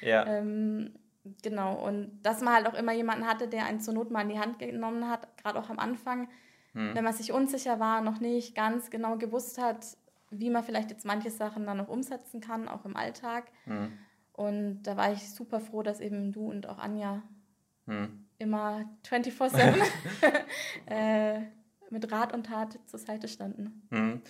Ja. 0.01 0.25
Ähm, 0.25 0.93
genau. 1.41 1.85
Und 1.85 2.21
dass 2.21 2.41
man 2.41 2.53
halt 2.53 2.67
auch 2.67 2.73
immer 2.73 2.93
jemanden 2.93 3.27
hatte, 3.27 3.47
der 3.47 3.65
einen 3.65 3.81
zur 3.81 3.93
Not 3.93 4.11
mal 4.11 4.21
in 4.21 4.29
die 4.29 4.39
Hand 4.39 4.59
genommen 4.59 5.09
hat, 5.09 5.37
gerade 5.37 5.59
auch 5.59 5.69
am 5.69 5.79
Anfang, 5.79 6.29
mhm. 6.73 6.95
wenn 6.95 7.03
man 7.03 7.13
sich 7.13 7.31
unsicher 7.31 7.79
war, 7.79 8.01
noch 8.01 8.19
nicht 8.19 8.55
ganz 8.55 8.89
genau 8.89 9.17
gewusst 9.17 9.59
hat, 9.59 9.97
wie 10.31 10.49
man 10.49 10.63
vielleicht 10.63 10.91
jetzt 10.91 11.05
manche 11.05 11.31
Sachen 11.31 11.65
dann 11.65 11.77
noch 11.77 11.89
umsetzen 11.89 12.39
kann, 12.39 12.67
auch 12.67 12.85
im 12.85 12.95
Alltag. 12.95 13.51
Mhm. 13.65 13.91
Und 14.33 14.83
da 14.83 14.95
war 14.95 15.11
ich 15.11 15.31
super 15.31 15.59
froh, 15.59 15.83
dass 15.83 15.99
eben 15.99 16.31
du 16.31 16.49
und 16.49 16.69
auch 16.69 16.77
Anja 16.77 17.23
mhm. 17.87 18.28
Immer 18.39 18.85
24-7 19.07 19.83
äh, 20.87 21.41
mit 21.89 22.11
Rat 22.11 22.33
und 22.33 22.45
Tat 22.45 22.79
zur 22.85 22.99
Seite 22.99 23.27
standen. 23.27 23.87
Mhm. 23.89 24.21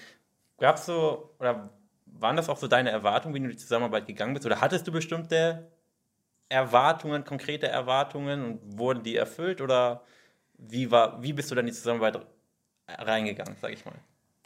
Gab 0.58 0.76
es 0.76 0.86
so, 0.86 1.34
oder 1.40 1.70
waren 2.06 2.36
das 2.36 2.50
auch 2.50 2.58
so 2.58 2.68
deine 2.68 2.90
Erwartungen, 2.90 3.34
wie 3.36 3.40
du 3.40 3.46
in 3.46 3.52
die 3.52 3.58
Zusammenarbeit 3.58 4.08
gegangen 4.08 4.34
bist? 4.34 4.46
Oder 4.46 4.60
hattest 4.60 4.88
du 4.88 4.92
bestimmte 4.92 5.72
Erwartungen, 6.50 7.24
konkrete 7.24 7.68
Erwartungen 7.68 8.44
und 8.44 8.78
wurden 8.78 9.04
die 9.04 9.16
erfüllt? 9.16 9.62
Oder 9.62 10.04
wie, 10.58 10.92
war, 10.92 11.22
wie 11.24 11.34
bist 11.34 11.50
du 11.52 11.56
dann 11.56 11.66
in 11.66 11.72
die 11.72 11.78
Zusammenarbeit 11.78 12.26
reingegangen, 12.88 13.56
sag 13.62 13.72
ich 13.72 13.86
mal? 13.86 13.96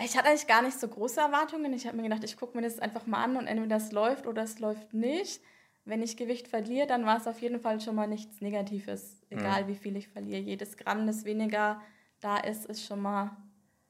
Ich 0.02 0.18
hatte 0.18 0.28
eigentlich 0.28 0.48
gar 0.48 0.62
nicht 0.62 0.80
so 0.80 0.88
große 0.88 1.20
Erwartungen. 1.20 1.72
Ich 1.74 1.88
habe 1.88 1.98
mir 1.98 2.04
gedacht, 2.04 2.24
ich 2.24 2.38
gucke 2.38 2.58
mir 2.58 2.64
das 2.64 2.80
einfach 2.80 3.06
mal 3.06 3.24
an 3.24 3.38
und 3.38 3.48
entweder 3.48 3.76
das 3.76 3.92
läuft 3.92 4.28
oder 4.28 4.44
es 4.44 4.60
läuft 4.60 4.94
nicht. 4.94 5.42
Wenn 5.86 6.02
ich 6.02 6.18
Gewicht 6.18 6.48
verliere, 6.48 6.88
dann 6.88 7.06
war 7.06 7.18
es 7.18 7.28
auf 7.28 7.42
jeden 7.42 7.60
Fall 7.60 7.80
schon 7.82 7.96
mal 7.96 8.08
nichts 8.08 8.42
Negatives, 8.42 9.22
egal 9.34 9.64
mhm. 9.64 9.68
wie 9.68 9.76
viel 9.76 9.96
ich 9.96 10.08
verliere. 10.08 10.40
Jedes 10.40 10.78
Gramm, 10.78 11.08
das 11.08 11.26
weniger 11.26 11.82
da 12.20 12.38
ist, 12.38 12.66
ist 12.66 12.86
schon 12.86 13.02
mal 13.02 13.38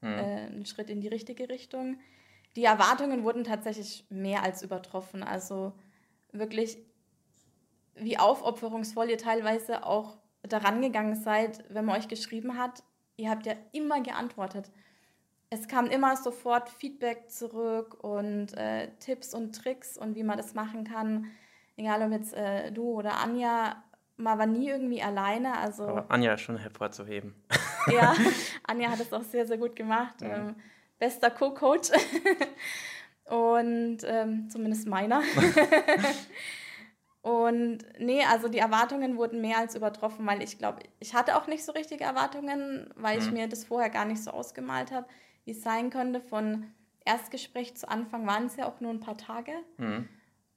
mhm. 0.00 0.08
äh, 0.08 0.46
ein 0.46 0.66
Schritt 0.66 0.90
in 0.90 1.00
die 1.00 1.08
richtige 1.08 1.48
Richtung. 1.48 1.98
Die 2.56 2.64
Erwartungen 2.64 3.24
wurden 3.24 3.44
tatsächlich 3.44 4.06
mehr 4.10 4.42
als 4.42 4.62
übertroffen. 4.62 5.22
Also 5.22 5.72
wirklich, 6.32 6.78
wie 7.94 8.18
aufopferungsvoll 8.18 9.10
ihr 9.10 9.18
teilweise 9.18 9.84
auch 9.84 10.18
daran 10.42 10.80
gegangen 10.80 11.14
seid, 11.14 11.64
wenn 11.68 11.84
man 11.84 11.98
euch 11.98 12.08
geschrieben 12.08 12.58
hat. 12.58 12.82
Ihr 13.16 13.30
habt 13.30 13.46
ja 13.46 13.54
immer 13.72 14.00
geantwortet. 14.02 14.70
Es 15.50 15.68
kam 15.68 15.86
immer 15.86 16.16
sofort 16.16 16.68
Feedback 16.68 17.30
zurück 17.30 18.02
und 18.02 18.56
äh, 18.56 18.90
Tipps 18.98 19.34
und 19.34 19.54
Tricks 19.54 19.96
und 19.96 20.16
wie 20.16 20.24
man 20.24 20.36
das 20.36 20.54
machen 20.54 20.84
kann 20.84 21.30
egal 21.76 22.02
ob 22.02 22.12
jetzt 22.12 22.34
äh, 22.34 22.70
du 22.72 22.84
oder 22.84 23.18
Anja, 23.18 23.83
man 24.16 24.38
war 24.38 24.46
nie 24.46 24.68
irgendwie 24.68 25.02
alleine. 25.02 25.58
Also, 25.58 25.86
Aber 25.86 26.06
Anja 26.08 26.34
ist 26.34 26.42
schon 26.42 26.58
hervorzuheben. 26.58 27.34
ja, 27.88 28.14
Anja 28.64 28.90
hat 28.90 29.00
es 29.00 29.12
auch 29.12 29.22
sehr, 29.22 29.46
sehr 29.46 29.58
gut 29.58 29.76
gemacht. 29.76 30.20
Ja. 30.22 30.36
Ähm, 30.36 30.56
bester 30.98 31.30
Co-Coach. 31.30 31.90
Und 33.24 33.98
ähm, 34.04 34.50
zumindest 34.50 34.86
meiner. 34.86 35.22
Und 37.22 37.78
nee, 37.98 38.22
also 38.22 38.48
die 38.48 38.58
Erwartungen 38.58 39.16
wurden 39.16 39.40
mehr 39.40 39.56
als 39.56 39.74
übertroffen, 39.74 40.26
weil 40.26 40.42
ich 40.42 40.58
glaube, 40.58 40.80
ich 41.00 41.14
hatte 41.14 41.36
auch 41.36 41.46
nicht 41.46 41.64
so 41.64 41.72
richtige 41.72 42.04
Erwartungen, 42.04 42.90
weil 42.96 43.18
mhm. 43.18 43.22
ich 43.22 43.32
mir 43.32 43.48
das 43.48 43.64
vorher 43.64 43.88
gar 43.88 44.04
nicht 44.04 44.22
so 44.22 44.30
ausgemalt 44.30 44.92
habe, 44.92 45.06
wie 45.46 45.52
es 45.52 45.62
sein 45.62 45.88
könnte. 45.88 46.20
Von 46.20 46.66
Erstgespräch 47.06 47.76
zu 47.76 47.88
Anfang 47.88 48.26
waren 48.26 48.44
es 48.44 48.56
ja 48.56 48.66
auch 48.66 48.80
nur 48.80 48.90
ein 48.90 49.00
paar 49.00 49.16
Tage. 49.16 49.52
Mhm. 49.78 50.06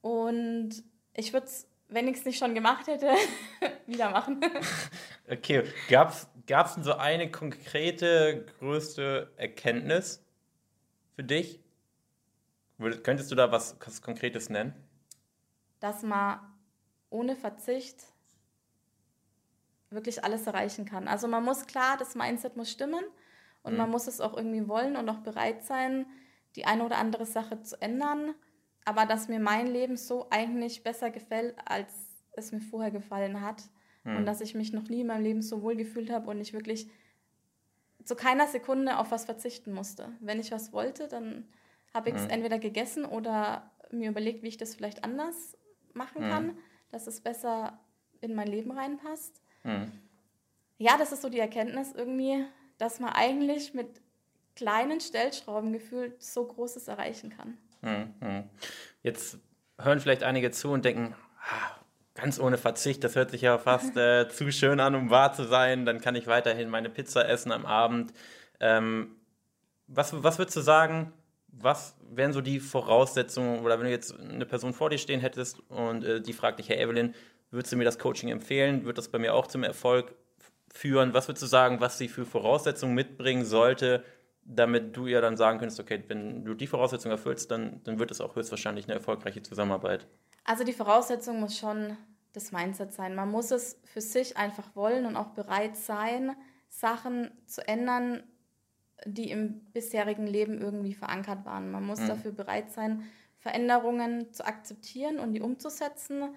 Und 0.02 0.84
ich 1.14 1.32
würde 1.32 1.46
es, 1.46 1.70
wenn 1.90 2.08
ich 2.08 2.18
es 2.18 2.26
nicht 2.26 2.38
schon 2.38 2.54
gemacht 2.54 2.88
hätte, 2.88 3.14
wieder 3.86 4.10
machen. 4.10 4.42
okay, 5.30 5.64
gab 5.90 6.10
es 6.12 6.74
denn 6.76 6.84
so 6.84 6.94
eine 6.94 7.32
konkrete, 7.32 8.46
größte 8.60 9.34
Erkenntnis 9.38 10.24
für 11.16 11.24
dich? 11.24 11.60
Könntest 13.04 13.32
du 13.32 13.36
da 13.36 13.52
was, 13.52 13.76
was 13.84 14.02
Konkretes 14.02 14.50
nennen? 14.50 14.74
Dass 15.80 16.04
man 16.04 16.40
ohne 17.10 17.36
Verzicht 17.36 18.04
wirklich 19.90 20.24
alles 20.24 20.46
erreichen 20.46 20.86
kann. 20.86 21.08
Also 21.08 21.28
man 21.28 21.44
muss 21.44 21.66
klar, 21.66 21.98
das 21.98 22.16
Mindset 22.16 22.58
muss 22.58 22.70
stimmen 22.70 23.04
und 23.64 23.74
mhm. 23.74 23.78
man 23.80 23.90
muss 23.90 24.08
es 24.08 24.20
auch 24.20 24.36
irgendwie 24.36 24.68
wollen 24.68 24.98
und 24.98 25.10
auch 25.10 25.20
bereit 25.20 25.64
sein, 25.64 26.06
die 26.56 26.66
eine 26.66 26.84
oder 26.84 26.98
andere 26.98 27.26
Sache 27.26 27.62
zu 27.62 27.82
ändern 27.82 28.36
aber 28.88 29.06
dass 29.06 29.28
mir 29.28 29.42
mein 29.42 29.68
Leben 29.68 29.98
so 29.98 30.28
eigentlich 30.30 30.82
besser 30.82 31.10
gefällt, 31.10 31.56
als 31.66 31.92
es 32.32 32.54
mir 32.54 32.62
vorher 32.62 32.90
gefallen 32.90 33.42
hat. 33.42 33.64
Hm. 34.06 34.16
Und 34.16 34.26
dass 34.26 34.40
ich 34.40 34.56
mich 34.56 34.72
noch 34.72 34.88
nie 34.88 35.02
in 35.02 35.08
meinem 35.08 35.24
Leben 35.24 35.42
so 35.42 35.62
wohl 35.62 35.76
gefühlt 35.76 36.10
habe 36.10 36.30
und 36.30 36.40
ich 36.40 36.54
wirklich 36.54 36.90
zu 38.06 38.16
keiner 38.16 38.48
Sekunde 38.48 38.98
auf 38.98 39.12
was 39.12 39.26
verzichten 39.26 39.74
musste. 39.74 40.14
Wenn 40.22 40.40
ich 40.40 40.54
was 40.54 40.72
wollte, 40.72 41.10
dann 41.10 41.50
habe 41.94 42.12
ich 42.12 42.16
es 42.16 42.24
hm. 42.24 42.30
entweder 42.30 42.60
gegessen 42.60 43.04
oder 43.04 43.70
mir 43.92 44.10
überlegt, 44.10 44.42
wie 44.42 44.48
ich 44.48 44.58
das 44.58 44.74
vielleicht 44.74 45.04
anders 45.04 45.58
machen 45.94 46.24
hm. 46.24 46.30
kann, 46.30 46.58
dass 46.90 47.08
es 47.08 47.20
besser 47.20 47.78
in 48.22 48.36
mein 48.36 48.48
Leben 48.48 48.72
reinpasst. 48.72 49.42
Hm. 49.64 49.92
Ja, 50.78 50.98
das 50.98 51.12
ist 51.12 51.24
so 51.24 51.30
die 51.30 51.40
Erkenntnis 51.40 51.92
irgendwie, 51.94 52.46
dass 52.78 53.02
man 53.02 53.10
eigentlich 53.10 53.74
mit 53.74 54.02
kleinen 54.56 55.02
Stellschrauben 55.02 55.74
gefühlt 55.74 56.24
so 56.24 56.48
Großes 56.48 56.88
erreichen 56.88 57.32
kann. 57.32 57.58
Hm, 57.82 58.14
hm. 58.20 58.44
Jetzt 59.04 59.40
hören 59.80 60.00
vielleicht 60.00 60.24
einige 60.24 60.52
zu 60.52 60.72
und 60.72 60.86
denken, 60.86 61.16
ah, 61.42 61.78
ganz 62.16 62.40
ohne 62.40 62.58
Verzicht, 62.58 63.04
das 63.04 63.16
hört 63.16 63.32
sich 63.32 63.42
ja 63.42 63.58
fast 63.58 63.96
äh, 63.96 64.28
zu 64.30 64.52
schön 64.52 64.80
an, 64.80 64.96
um 64.96 65.10
wahr 65.10 65.34
zu 65.34 65.44
sein. 65.44 65.86
Dann 65.86 66.02
kann 66.02 66.16
ich 66.16 66.28
weiterhin 66.28 66.70
meine 66.70 66.90
Pizza 66.90 67.28
essen 67.28 67.52
am 67.52 67.66
Abend. 67.66 68.14
Ähm, 68.60 69.16
was, 69.88 70.12
was 70.24 70.38
würdest 70.38 70.58
du 70.58 70.62
sagen, 70.62 71.14
was 71.48 71.96
wären 72.10 72.34
so 72.34 72.42
die 72.42 72.60
Voraussetzungen, 72.60 73.64
oder 73.64 73.80
wenn 73.80 73.86
du 73.86 73.92
jetzt 73.92 74.20
eine 74.20 74.46
Person 74.46 74.74
vor 74.74 74.90
dir 74.90 74.98
stehen 74.98 75.22
hättest 75.22 75.60
und 75.70 76.04
äh, 76.04 76.22
die 76.22 76.34
fragt 76.34 76.60
dich, 76.60 76.70
Herr 76.70 76.80
Evelyn, 76.80 77.16
würdest 77.52 77.72
du 77.72 77.78
mir 77.78 77.86
das 77.86 78.00
Coaching 78.00 78.30
empfehlen? 78.30 78.86
Wird 78.86 78.98
das 78.98 79.10
bei 79.10 79.20
mir 79.20 79.34
auch 79.34 79.48
zum 79.48 79.64
Erfolg 79.64 80.14
führen? 80.74 81.14
Was 81.14 81.28
würdest 81.28 81.44
du 81.44 81.48
sagen, 81.48 81.80
was 81.80 81.98
sie 81.98 82.10
für 82.10 82.26
Voraussetzungen 82.26 82.94
mitbringen 82.94 83.46
sollte, 83.46 84.04
damit 84.48 84.96
du 84.96 85.08
ja 85.08 85.20
dann 85.20 85.36
sagen 85.36 85.60
könntest, 85.60 85.80
okay, 85.80 86.02
wenn 86.08 86.46
du 86.46 86.54
die 86.54 86.68
Voraussetzungen 86.68 87.12
erfüllst, 87.12 87.52
dann, 87.52 87.82
dann 87.84 88.00
wird 88.00 88.12
es 88.12 88.22
auch 88.22 88.36
höchstwahrscheinlich 88.36 88.86
eine 88.86 88.96
erfolgreiche 88.96 89.44
Zusammenarbeit. 89.44 90.08
Also 90.46 90.64
die 90.64 90.74
Voraussetzung 90.74 91.42
muss 91.42 91.58
schon 91.58 91.98
das 92.32 92.54
Mindset 92.54 92.94
sein. 92.94 93.14
Man 93.14 93.30
muss 93.30 93.52
es 93.52 93.80
für 93.84 94.00
sich 94.00 94.38
einfach 94.38 94.76
wollen 94.76 95.06
und 95.06 95.18
auch 95.18 95.30
bereit 95.30 95.76
sein, 95.76 96.36
Sachen 96.70 97.32
zu 97.46 97.68
ändern, 97.68 98.24
die 99.06 99.32
im 99.32 99.60
bisherigen 99.74 100.28
Leben 100.28 100.62
irgendwie 100.62 100.94
verankert 100.94 101.46
waren. 101.46 101.70
Man 101.70 101.86
muss 101.86 102.00
mhm. 102.00 102.08
dafür 102.08 102.32
bereit 102.32 102.72
sein, 102.72 103.04
Veränderungen 103.40 104.32
zu 104.32 104.46
akzeptieren 104.46 105.20
und 105.20 105.34
die 105.34 105.42
umzusetzen. 105.42 106.36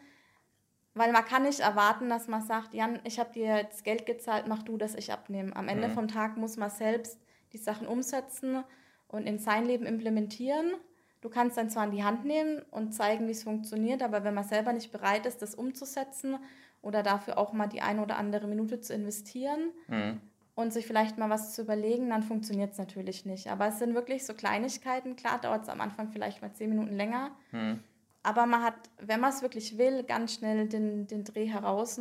Weil 0.95 1.13
man 1.13 1.25
kann 1.25 1.45
nicht 1.45 1.61
erwarten, 1.61 2.09
dass 2.09 2.27
man 2.27 2.43
sagt, 2.43 2.75
Jan, 2.75 2.99
ich 3.05 3.21
habe 3.21 3.33
dir 3.33 3.57
jetzt 3.57 3.85
Geld 3.85 4.07
gezahlt, 4.07 4.49
mach 4.49 4.65
du, 4.65 4.77
dass 4.77 4.97
ich 4.97 5.13
abnehme. 5.13 5.55
Am 5.55 5.69
Ende 5.69 5.89
mhm. 5.89 5.93
vom 5.93 6.09
Tag 6.09 6.37
muss 6.37 6.57
man 6.57 6.71
selbst 6.71 7.21
die 7.53 7.59
Sachen 7.59 7.87
umsetzen 7.87 8.65
und 9.09 9.27
in 9.27 9.39
sein 9.39 9.67
Leben 9.67 9.87
implementieren. 9.87 10.73
Du 11.21 11.29
kannst 11.29 11.57
dann 11.59 11.69
zwar 11.69 11.85
in 11.85 11.91
die 11.91 12.05
Hand 12.05 12.25
nehmen 12.25 12.63
und 12.71 12.93
zeigen, 12.93 13.27
wie 13.27 13.33
es 13.33 13.43
funktioniert, 13.43 14.03
aber 14.03 14.25
wenn 14.25 14.35
man 14.35 14.45
selber 14.45 14.73
nicht 14.73 14.91
bereit 14.91 15.27
ist, 15.27 15.43
das 15.43 15.55
umzusetzen 15.55 16.39
oder 16.83 17.03
dafür 17.03 17.37
auch 17.37 17.53
mal 17.53 17.67
die 17.67 17.83
eine 17.83 18.03
oder 18.03 18.17
andere 18.17 18.47
Minute 18.47 18.81
zu 18.81 18.95
investieren 18.95 19.71
mhm. 19.89 20.21
und 20.55 20.73
sich 20.73 20.87
vielleicht 20.87 21.19
mal 21.19 21.29
was 21.29 21.55
zu 21.55 21.63
überlegen, 21.63 22.09
dann 22.09 22.23
funktioniert 22.23 22.73
es 22.73 22.79
natürlich 22.79 23.27
nicht. 23.27 23.49
Aber 23.51 23.67
es 23.67 23.79
sind 23.79 23.95
wirklich 23.95 24.25
so 24.25 24.33
Kleinigkeiten. 24.33 25.17
Klar 25.17 25.39
dauert 25.41 25.65
es 25.65 25.69
am 25.69 25.83
Anfang 25.83 26.09
vielleicht 26.09 26.41
mal 26.41 26.53
zehn 26.55 26.71
Minuten 26.71 26.97
länger, 26.97 27.33
mhm. 27.53 27.81
aber 28.23 28.47
man 28.47 28.63
hat, 28.63 28.77
wenn 28.99 29.21
man 29.21 29.31
es 29.31 29.43
wirklich 29.43 29.77
will, 29.77 30.05
ganz 30.05 30.35
schnell 30.35 30.69
den, 30.69 31.07
den 31.07 31.25
Dreh 31.25 31.47
heraus 31.47 32.01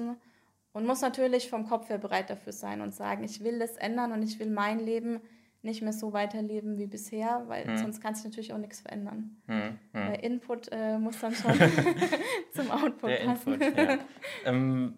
und 0.71 0.85
muss 0.85 1.01
natürlich 1.01 1.49
vom 1.49 1.67
Kopf 1.67 1.89
her 1.89 1.97
bereit 1.97 2.29
dafür 2.29 2.53
sein 2.53 2.79
und 2.79 2.95
sagen, 2.95 3.25
ich 3.25 3.43
will 3.43 3.59
das 3.59 3.75
ändern 3.75 4.13
und 4.13 4.23
ich 4.23 4.39
will 4.39 4.49
mein 4.49 4.79
Leben 4.79 5.19
nicht 5.61 5.81
mehr 5.81 5.93
so 5.93 6.13
weiterleben 6.13 6.77
wie 6.77 6.87
bisher, 6.87 7.43
weil 7.47 7.65
hm. 7.65 7.77
sonst 7.77 8.01
kannst 8.01 8.23
du 8.23 8.29
natürlich 8.29 8.53
auch 8.53 8.57
nichts 8.57 8.79
verändern. 8.79 9.37
Hm. 9.47 9.79
Hm. 9.91 10.07
Weil 10.09 10.19
Input 10.21 10.69
äh, 10.71 10.97
muss 10.97 11.19
dann 11.19 11.35
schon 11.35 11.53
zum 12.53 12.71
Output 12.71 13.09
Der 13.09 13.25
passen. 13.25 13.61
Input, 13.61 13.77
ja. 13.77 13.97
ähm, 14.45 14.97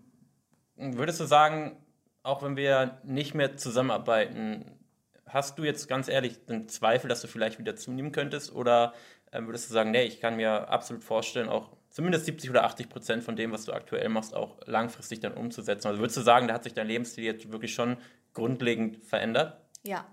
würdest 0.76 1.20
du 1.20 1.26
sagen, 1.26 1.78
auch 2.24 2.44
wenn 2.44 2.56
wir 2.56 3.00
nicht 3.04 3.34
mehr 3.34 3.58
zusammenarbeiten, 3.58 4.78
hast 5.26 5.58
du 5.58 5.64
jetzt 5.64 5.88
ganz 5.88 6.08
ehrlich 6.08 6.46
den 6.46 6.68
Zweifel, 6.68 7.08
dass 7.08 7.22
du 7.22 7.28
vielleicht 7.28 7.58
wieder 7.58 7.76
zunehmen 7.76 8.12
könntest? 8.12 8.54
Oder 8.54 8.94
äh, 9.32 9.42
würdest 9.42 9.70
du 9.70 9.74
sagen, 9.74 9.90
nee, 9.90 10.04
ich 10.04 10.20
kann 10.20 10.36
mir 10.36 10.70
absolut 10.70 11.04
vorstellen, 11.04 11.50
auch 11.50 11.72
zumindest 11.90 12.26
70 12.26 12.52
oder 12.52 12.66
80 12.66 12.88
Prozent 12.88 13.24
von 13.24 13.36
dem, 13.36 13.52
was 13.52 13.66
du 13.66 13.74
aktuell 13.74 14.10
machst, 14.10 14.36
auch 14.36 14.60
langfristig 14.68 15.22
dann 15.22 15.34
umzusetzen? 15.34 15.88
Also 15.88 16.00
würdest 16.00 16.18
du 16.18 16.22
sagen, 16.22 16.48
da 16.48 16.54
hat 16.54 16.64
sich 16.64 16.76
dein 16.76 16.88
Lebensstil 16.88 17.24
jetzt 17.24 17.52
wirklich 17.52 17.74
schon 17.74 17.98
grundlegend 18.34 19.04
verändert? 19.04 19.58
Ja, 19.84 20.06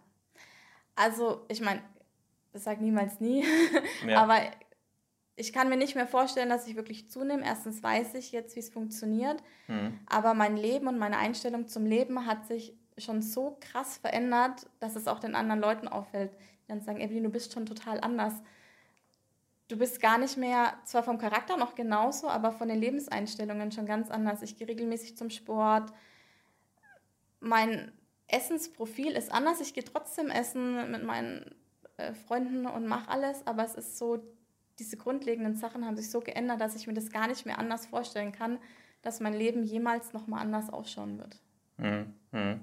also, 0.99 1.47
ich 1.49 1.61
meine, 1.61 1.81
das 2.53 2.65
sagt 2.65 2.81
niemals 2.81 3.21
nie, 3.21 3.45
ja. 4.07 4.19
aber 4.23 4.41
ich 5.37 5.53
kann 5.53 5.69
mir 5.69 5.77
nicht 5.77 5.95
mehr 5.95 6.09
vorstellen, 6.09 6.49
dass 6.49 6.67
ich 6.67 6.75
wirklich 6.75 7.09
zunehme. 7.09 7.45
Erstens 7.45 7.83
weiß 7.85 8.15
ich 8.15 8.33
jetzt, 8.33 8.57
wie 8.57 8.61
es 8.61 8.71
funktioniert, 8.71 9.41
mhm. 9.69 10.01
aber 10.07 10.35
mein 10.35 10.57
Leben 10.57 10.89
und 10.89 10.99
meine 10.99 11.19
Einstellung 11.19 11.69
zum 11.69 11.87
Leben 11.87 12.27
hat 12.27 12.47
sich 12.49 12.77
schon 12.97 13.23
so 13.23 13.57
krass 13.61 13.99
verändert, 13.99 14.69
dass 14.81 14.97
es 14.97 15.07
auch 15.07 15.21
den 15.21 15.37
anderen 15.37 15.61
Leuten 15.61 15.87
auffällt, 15.87 16.33
die 16.33 16.69
dann 16.69 16.81
sagen, 16.81 17.01
Evelyn, 17.01 17.23
du 17.23 17.31
bist 17.31 17.53
schon 17.53 17.65
total 17.65 18.01
anders. 18.01 18.35
Du 19.69 19.77
bist 19.77 20.01
gar 20.01 20.19
nicht 20.19 20.37
mehr, 20.37 20.77
zwar 20.85 21.05
vom 21.05 21.19
Charakter 21.19 21.57
noch 21.57 21.77
genauso, 21.77 22.27
aber 22.27 22.51
von 22.51 22.69
den 22.69 22.81
Lebenseinstellungen 22.81 23.71
schon 23.71 23.87
ganz 23.87 24.11
anders. 24.11 24.43
Ich 24.43 24.57
gehe 24.57 24.67
regelmäßig 24.67 25.17
zum 25.17 25.31
Sport. 25.31 25.93
Mein 27.39 27.93
Essensprofil 28.29 29.13
ist 29.13 29.33
anders. 29.33 29.61
Ich 29.61 29.75
gehe 29.75 29.85
trotzdem 29.85 30.31
essen 30.31 30.91
mit 30.91 31.03
meinen 31.03 31.55
äh, 31.97 32.13
Freunden 32.13 32.67
und 32.67 32.87
mache 32.87 33.11
alles, 33.11 33.47
aber 33.47 33.65
es 33.65 33.75
ist 33.75 33.99
so, 33.99 34.23
diese 34.79 34.97
grundlegenden 34.97 35.57
Sachen 35.57 35.85
haben 35.85 35.97
sich 35.97 36.11
so 36.11 36.21
geändert, 36.21 36.61
dass 36.61 36.77
ich 36.77 36.87
mir 36.87 36.95
das 36.95 37.11
gar 37.11 37.27
nicht 37.27 37.47
mehr 37.47 37.59
anders 37.59 37.87
vorstellen 37.87 38.33
kann, 38.33 38.59
dass 39.03 39.21
mein 39.21 39.35
Leben 39.35 39.65
jemals 39.65 40.13
nochmal 40.13 40.41
anders 40.41 40.71
ausschauen 40.71 41.19
wird. 41.19 41.41
Mhm. 41.79 42.61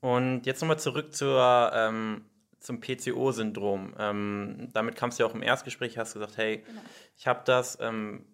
Und 0.00 0.46
jetzt 0.46 0.60
nochmal 0.60 0.78
zurück 0.78 1.14
zur, 1.14 1.70
ähm, 1.74 2.24
zum 2.58 2.80
PCO-Syndrom. 2.80 3.94
Ähm, 3.98 4.68
damit 4.72 4.96
kamst 4.96 5.18
du 5.18 5.22
ja 5.22 5.30
auch 5.30 5.34
im 5.34 5.42
Erstgespräch, 5.42 5.98
hast 5.98 6.14
gesagt, 6.14 6.36
hey, 6.36 6.58
genau. 6.66 6.80
ich 7.16 7.26
habe 7.26 7.42
das. 7.44 7.78
Ähm, 7.80 8.24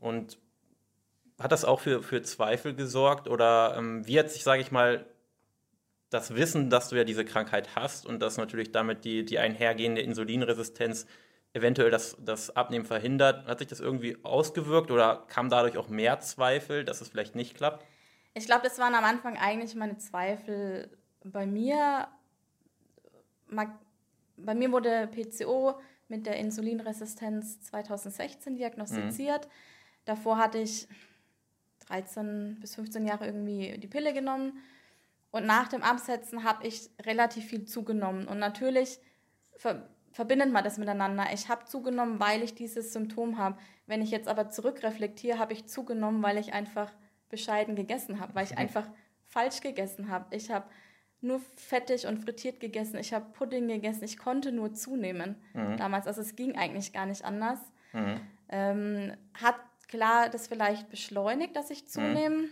und 0.00 0.38
hat 1.38 1.52
das 1.52 1.64
auch 1.64 1.80
für, 1.80 2.02
für 2.02 2.22
Zweifel 2.22 2.74
gesorgt? 2.74 3.28
Oder 3.28 3.76
ähm, 3.76 4.06
wie 4.06 4.18
hat 4.18 4.30
sich, 4.30 4.42
sage 4.42 4.62
ich 4.62 4.70
mal, 4.70 5.06
das 6.10 6.34
Wissen, 6.34 6.70
dass 6.70 6.88
du 6.88 6.96
ja 6.96 7.04
diese 7.04 7.24
Krankheit 7.24 7.76
hast 7.76 8.06
und 8.06 8.20
dass 8.20 8.38
natürlich 8.38 8.72
damit 8.72 9.04
die, 9.04 9.24
die 9.24 9.38
einhergehende 9.38 10.00
Insulinresistenz 10.00 11.06
eventuell 11.52 11.90
das, 11.90 12.16
das 12.20 12.54
Abnehmen 12.56 12.84
verhindert, 12.84 13.46
hat 13.46 13.58
sich 13.58 13.68
das 13.68 13.80
irgendwie 13.80 14.16
ausgewirkt 14.22 14.90
oder 14.90 15.24
kam 15.28 15.48
dadurch 15.48 15.76
auch 15.76 15.88
mehr 15.88 16.20
Zweifel, 16.20 16.84
dass 16.84 17.00
es 17.00 17.08
vielleicht 17.08 17.34
nicht 17.34 17.56
klappt? 17.56 17.84
Ich 18.34 18.46
glaube, 18.46 18.62
das 18.62 18.78
waren 18.78 18.94
am 18.94 19.04
Anfang 19.04 19.36
eigentlich 19.36 19.74
meine 19.74 19.98
Zweifel 19.98 20.96
bei 21.24 21.46
mir. 21.46 22.08
Bei 24.36 24.54
mir 24.54 24.70
wurde 24.70 25.08
PCO 25.08 25.80
mit 26.08 26.26
der 26.26 26.36
Insulinresistenz 26.36 27.60
2016 27.62 28.56
diagnostiziert. 28.56 29.46
Mhm. 29.46 29.50
Davor 30.04 30.38
hatte 30.38 30.58
ich 30.58 30.86
13 31.88 32.58
bis 32.60 32.74
15 32.74 33.06
Jahre 33.06 33.26
irgendwie 33.26 33.78
die 33.78 33.88
Pille 33.88 34.12
genommen 34.12 34.60
und 35.30 35.46
nach 35.46 35.68
dem 35.68 35.82
Absetzen 35.82 36.44
habe 36.44 36.66
ich 36.66 36.90
relativ 37.02 37.46
viel 37.46 37.64
zugenommen. 37.64 38.26
Und 38.26 38.38
natürlich 38.38 38.98
ver 39.56 39.88
verbindet 40.10 40.50
man 40.50 40.64
das 40.64 40.78
miteinander. 40.78 41.26
Ich 41.32 41.48
habe 41.48 41.66
zugenommen, 41.66 42.18
weil 42.18 42.42
ich 42.42 42.54
dieses 42.54 42.92
Symptom 42.92 43.38
habe. 43.38 43.58
Wenn 43.86 44.02
ich 44.02 44.10
jetzt 44.10 44.26
aber 44.26 44.50
zurückreflektiere, 44.50 45.38
habe 45.38 45.52
ich 45.52 45.66
zugenommen, 45.66 46.22
weil 46.22 46.38
ich 46.38 46.54
einfach 46.54 46.90
bescheiden 47.28 47.76
gegessen 47.76 48.18
habe, 48.18 48.34
weil 48.34 48.44
ich 48.44 48.56
einfach 48.56 48.88
falsch 49.26 49.60
gegessen 49.60 50.08
habe. 50.08 50.34
Ich 50.34 50.50
habe 50.50 50.64
nur 51.20 51.40
fettig 51.56 52.06
und 52.06 52.18
frittiert 52.18 52.58
gegessen. 52.58 52.96
Ich 52.98 53.12
habe 53.12 53.26
Pudding 53.32 53.68
gegessen. 53.68 54.02
Ich 54.02 54.18
konnte 54.18 54.50
nur 54.50 54.72
zunehmen 54.72 55.36
mhm. 55.52 55.76
damals. 55.76 56.06
Also 56.06 56.22
es 56.22 56.34
ging 56.34 56.56
eigentlich 56.56 56.92
gar 56.92 57.06
nicht 57.06 57.24
anders. 57.24 57.60
Mhm. 57.92 58.20
Ähm, 58.48 59.12
hat 59.34 59.56
klar 59.88 60.28
das 60.28 60.46
vielleicht 60.46 60.90
beschleunigt, 60.90 61.56
dass 61.56 61.70
ich 61.70 61.82
mhm. 61.82 61.88
zunehme. 61.88 62.44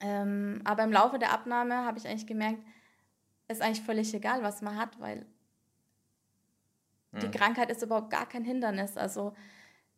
Ähm, 0.00 0.60
aber 0.64 0.84
im 0.84 0.92
Laufe 0.92 1.18
der 1.18 1.32
Abnahme 1.32 1.84
habe 1.84 1.98
ich 1.98 2.06
eigentlich 2.06 2.26
gemerkt, 2.26 2.62
ist 3.48 3.62
eigentlich 3.62 3.84
völlig 3.84 4.14
egal, 4.14 4.42
was 4.42 4.62
man 4.62 4.76
hat, 4.76 5.00
weil 5.00 5.26
mhm. 7.12 7.20
die 7.20 7.30
Krankheit 7.30 7.70
ist 7.70 7.82
überhaupt 7.82 8.10
gar 8.10 8.28
kein 8.28 8.44
Hindernis. 8.44 8.96
Also 8.96 9.34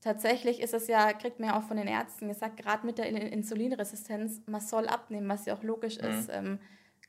tatsächlich 0.01 0.61
ist 0.61 0.73
es 0.73 0.89
ja, 0.89 1.13
kriegt 1.13 1.39
man 1.39 1.51
ja 1.51 1.59
auch 1.59 1.65
von 1.65 1.77
den 1.77 1.89
Ärzten 1.89 2.29
gesagt, 2.29 2.57
gerade 2.57 2.87
mit 2.87 2.99
der 2.99 3.07
Insulinresistenz, 3.09 4.41
man 4.47 4.61
soll 4.61 4.89
abnehmen, 4.89 5.29
was 5.29 5.47
ja 5.47 5.55
auch 5.55 5.63
logisch 5.63 6.01
mhm. 6.01 6.09
ist. 6.09 6.29
Ähm, 6.31 6.59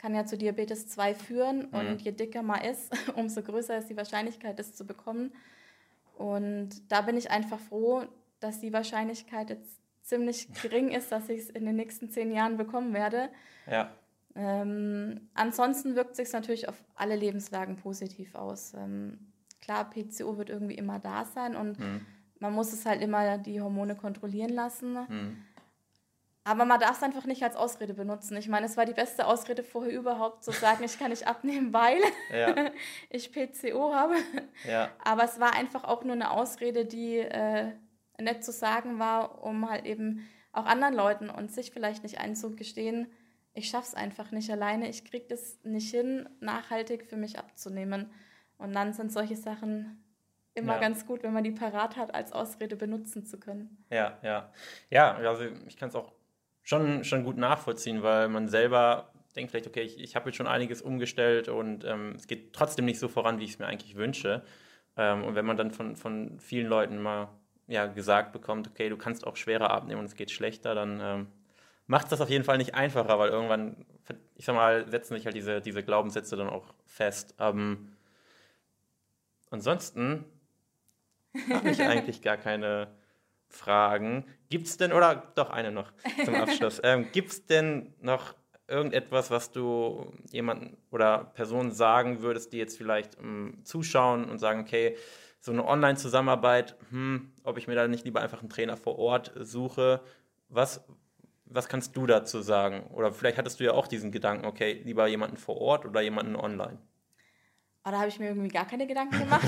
kann 0.02 0.16
ja 0.16 0.26
zu 0.26 0.36
Diabetes 0.36 0.88
2 0.88 1.14
führen 1.14 1.70
mhm. 1.72 1.78
und 1.78 2.02
je 2.02 2.12
dicker 2.12 2.42
man 2.42 2.62
ist, 2.62 2.92
umso 3.16 3.44
größer 3.44 3.78
ist 3.78 3.88
die 3.88 3.98
Wahrscheinlichkeit, 3.98 4.58
das 4.58 4.74
zu 4.74 4.86
bekommen. 4.86 5.32
Und 6.18 6.92
da 6.92 7.02
bin 7.02 7.18
ich 7.18 7.30
einfach 7.30 7.60
froh, 7.60 8.04
dass 8.41 8.60
die 8.60 8.74
Wahrscheinlichkeit 8.74 9.50
jetzt 9.50 9.79
ziemlich 10.03 10.51
gering 10.62 10.89
ist, 10.89 11.12
dass 11.12 11.29
ich 11.29 11.41
es 11.41 11.50
in 11.50 11.65
den 11.65 11.75
nächsten 11.75 12.10
zehn 12.10 12.31
Jahren 12.31 12.57
bekommen 12.57 12.93
werde. 12.93 13.29
Ja. 13.69 13.91
Ähm, 14.36 15.29
ansonsten 15.33 15.95
wirkt 15.95 16.15
sich 16.15 16.31
natürlich 16.33 16.67
auf 16.67 16.83
alle 16.95 17.15
Lebenslagen 17.15 17.75
positiv 17.75 18.36
aus. 18.36 18.74
Ähm, 18.74 19.31
klar, 19.62 19.89
PCO 19.89 20.38
wird 20.38 20.50
irgendwie 20.50 20.75
immer 20.75 21.00
da 21.00 21.25
sein 21.25 21.55
und 21.55 21.79
mhm. 21.79 22.05
man 22.39 22.53
muss 22.53 22.74
es 22.74 22.86
halt 22.86 23.01
immer 23.01 23.38
die 23.38 23.62
Hormone 23.62 23.95
kontrollieren 23.95 24.51
lassen. 24.51 24.93
Mhm. 24.93 25.38
Aber 26.43 26.65
man 26.65 26.79
darf 26.79 26.98
es 26.98 27.03
einfach 27.03 27.25
nicht 27.25 27.43
als 27.43 27.55
Ausrede 27.55 27.93
benutzen. 27.93 28.36
Ich 28.36 28.50
meine, 28.50 28.65
es 28.65 28.75
war 28.75 28.86
die 28.86 28.93
beste 28.93 29.27
Ausrede 29.27 29.63
vorher 29.63 29.93
überhaupt 29.93 30.43
zu 30.43 30.51
sagen, 30.51 30.83
ich 30.83 30.98
kann 30.98 31.12
nicht 31.12 31.27
abnehmen, 31.27 31.71
weil 31.71 32.00
ja. 32.33 32.71
ich 33.10 33.31
PCO 33.31 33.93
habe. 33.93 34.15
Ja. 34.67 34.89
Aber 35.03 35.24
es 35.24 35.39
war 35.39 35.53
einfach 35.53 35.83
auch 35.83 36.03
nur 36.03 36.13
eine 36.13 36.31
Ausrede, 36.31 36.86
die 36.86 37.17
äh, 37.19 37.74
nett 38.20 38.44
zu 38.44 38.51
sagen 38.51 39.00
war, 39.00 39.44
um 39.44 39.70
halt 39.70 39.86
eben 39.86 40.28
auch 40.52 40.65
anderen 40.65 40.93
Leuten 40.93 41.30
und 41.30 41.52
sich 41.52 41.71
vielleicht 41.71 42.04
nicht 42.04 42.19
einzugestehen, 42.19 43.08
ich 43.54 43.69
schaff's 43.69 43.93
einfach 43.93 44.32
nicht 44.32 44.50
alleine, 44.50 44.89
ich 44.89 45.04
krieg 45.04 45.28
das 45.28 45.60
nicht 45.63 45.91
hin, 45.91 46.30
nachhaltig 46.39 47.06
für 47.06 47.17
mich 47.17 47.38
abzunehmen. 47.38 48.12
Und 48.58 48.74
dann 48.74 48.93
sind 48.93 49.12
solche 49.12 49.36
Sachen 49.36 50.04
immer 50.54 50.76
ja. 50.76 50.80
ganz 50.80 51.06
gut, 51.06 51.24
wenn 51.24 51.34
man 51.34 51.43
die 51.43 51.52
parat 51.52 51.97
hat, 51.97 52.13
als 52.13 52.32
Ausrede 52.32 52.76
benutzen 52.76 53.26
zu 53.26 53.39
können. 53.39 53.84
Ja, 53.89 54.19
ja. 54.21 54.52
Ja, 54.89 55.15
also 55.15 55.43
ich 55.67 55.78
kann 55.78 55.89
es 55.89 55.95
auch 55.95 56.13
schon, 56.63 57.04
schon 57.04 57.24
gut 57.24 57.38
nachvollziehen, 57.38 58.04
weil 58.04 58.30
man 58.30 58.47
selber 58.47 59.12
denkt 59.36 59.52
vielleicht, 59.52 59.67
okay, 59.67 59.82
ich, 59.82 60.00
ich 60.00 60.15
habe 60.15 60.30
jetzt 60.30 60.36
schon 60.36 60.47
einiges 60.47 60.82
umgestellt 60.82 61.47
und 61.47 61.84
ähm, 61.86 62.13
es 62.15 62.28
geht 62.28 62.54
trotzdem 62.54 62.86
nicht 62.86 63.00
so 63.00 63.08
voran, 63.08 63.39
wie 63.39 63.45
ich 63.45 63.52
es 63.52 63.60
mir 63.60 63.67
eigentlich 63.67 63.95
wünsche. 63.95 64.43
Ähm, 64.97 65.24
und 65.24 65.36
wenn 65.36 65.45
man 65.45 65.58
dann 65.58 65.71
von, 65.71 65.95
von 65.95 66.39
vielen 66.39 66.67
Leuten 66.67 67.02
mal 67.02 67.30
ja, 67.71 67.88
gesagt 67.88 68.34
bekommt, 68.34 68.67
okay, 68.67 68.89
du 68.89 68.97
kannst 68.97 69.25
auch 69.25 69.38
schwerer 69.38 69.71
abnehmen 69.71 70.01
und 70.01 70.05
es 70.05 70.15
geht 70.15 70.29
schlechter, 70.29 70.75
dann 70.75 70.99
ähm, 71.01 71.27
macht 71.88 72.05
es 72.05 72.10
das 72.10 72.21
auf 72.21 72.29
jeden 72.29 72.43
Fall 72.43 72.57
nicht 72.57 72.75
einfacher, 72.75 73.17
weil 73.17 73.29
irgendwann, 73.29 73.86
ich 74.36 74.45
sag 74.45 74.55
mal, 74.55 74.89
setzen 74.89 75.15
sich 75.15 75.25
halt 75.25 75.36
diese, 75.36 75.62
diese 75.62 75.84
Glaubenssätze 75.84 76.36
dann 76.36 76.49
auch 76.49 76.73
fest. 76.86 77.34
Ähm, 77.39 77.95
ansonsten 79.49 80.25
habe 81.49 81.69
ich 81.69 81.81
eigentlich 81.88 82.21
gar 82.21 82.38
keine 82.38 82.89
Fragen. 83.47 84.25
Gibt 84.49 84.67
es 84.67 84.75
denn, 84.77 84.91
oder 84.91 85.31
doch 85.36 85.49
eine 85.49 85.71
noch 85.71 85.93
zum 86.25 86.36
Abschluss, 86.36 86.81
ähm, 86.84 87.07
gibt 87.13 87.31
es 87.31 87.45
denn 87.45 87.93
noch 88.01 88.36
irgendetwas, 88.67 89.31
was 89.31 89.51
du 89.51 90.12
jemanden 90.29 90.77
oder 90.91 91.31
Personen 91.36 91.71
sagen 91.71 92.21
würdest, 92.21 92.51
die 92.51 92.57
jetzt 92.57 92.77
vielleicht 92.77 93.17
um, 93.17 93.25
ähm, 93.25 93.65
zuschauen 93.65 94.29
und 94.29 94.39
sagen, 94.39 94.62
okay, 94.62 94.97
so 95.41 95.51
eine 95.51 95.67
Online-Zusammenarbeit, 95.67 96.77
hm, 96.91 97.34
ob 97.43 97.58
ich 97.58 97.67
mir 97.67 97.73
da 97.73 97.88
nicht 97.88 98.06
lieber 98.06 98.21
einfach 98.21 98.39
einen 98.39 98.49
Trainer 98.49 98.77
vor 98.77 98.99
Ort 98.99 99.34
suche. 99.36 100.01
Was, 100.49 100.86
was 101.45 101.67
kannst 101.67 101.97
du 101.97 102.06
dazu 102.06 102.41
sagen? 102.41 102.84
Oder 102.93 103.12
vielleicht 103.12 103.39
hattest 103.39 103.60
du 103.60 103.63
ja 103.63 103.71
auch 103.71 103.88
diesen 103.88 104.12
Gedanken, 104.12 104.45
okay, 104.45 104.82
lieber 104.86 105.08
jemanden 105.08 105.38
vor 105.38 105.58
Ort 105.58 105.86
oder 105.86 106.01
jemanden 106.01 106.36
online. 106.36 106.77
Oh, 107.84 107.89
da 107.89 107.97
habe 107.97 108.10
ich 108.10 108.19
mir 108.19 108.27
irgendwie 108.27 108.49
gar 108.49 108.67
keine 108.67 108.86
Gedanken 108.86 109.17
gemacht. 109.17 109.47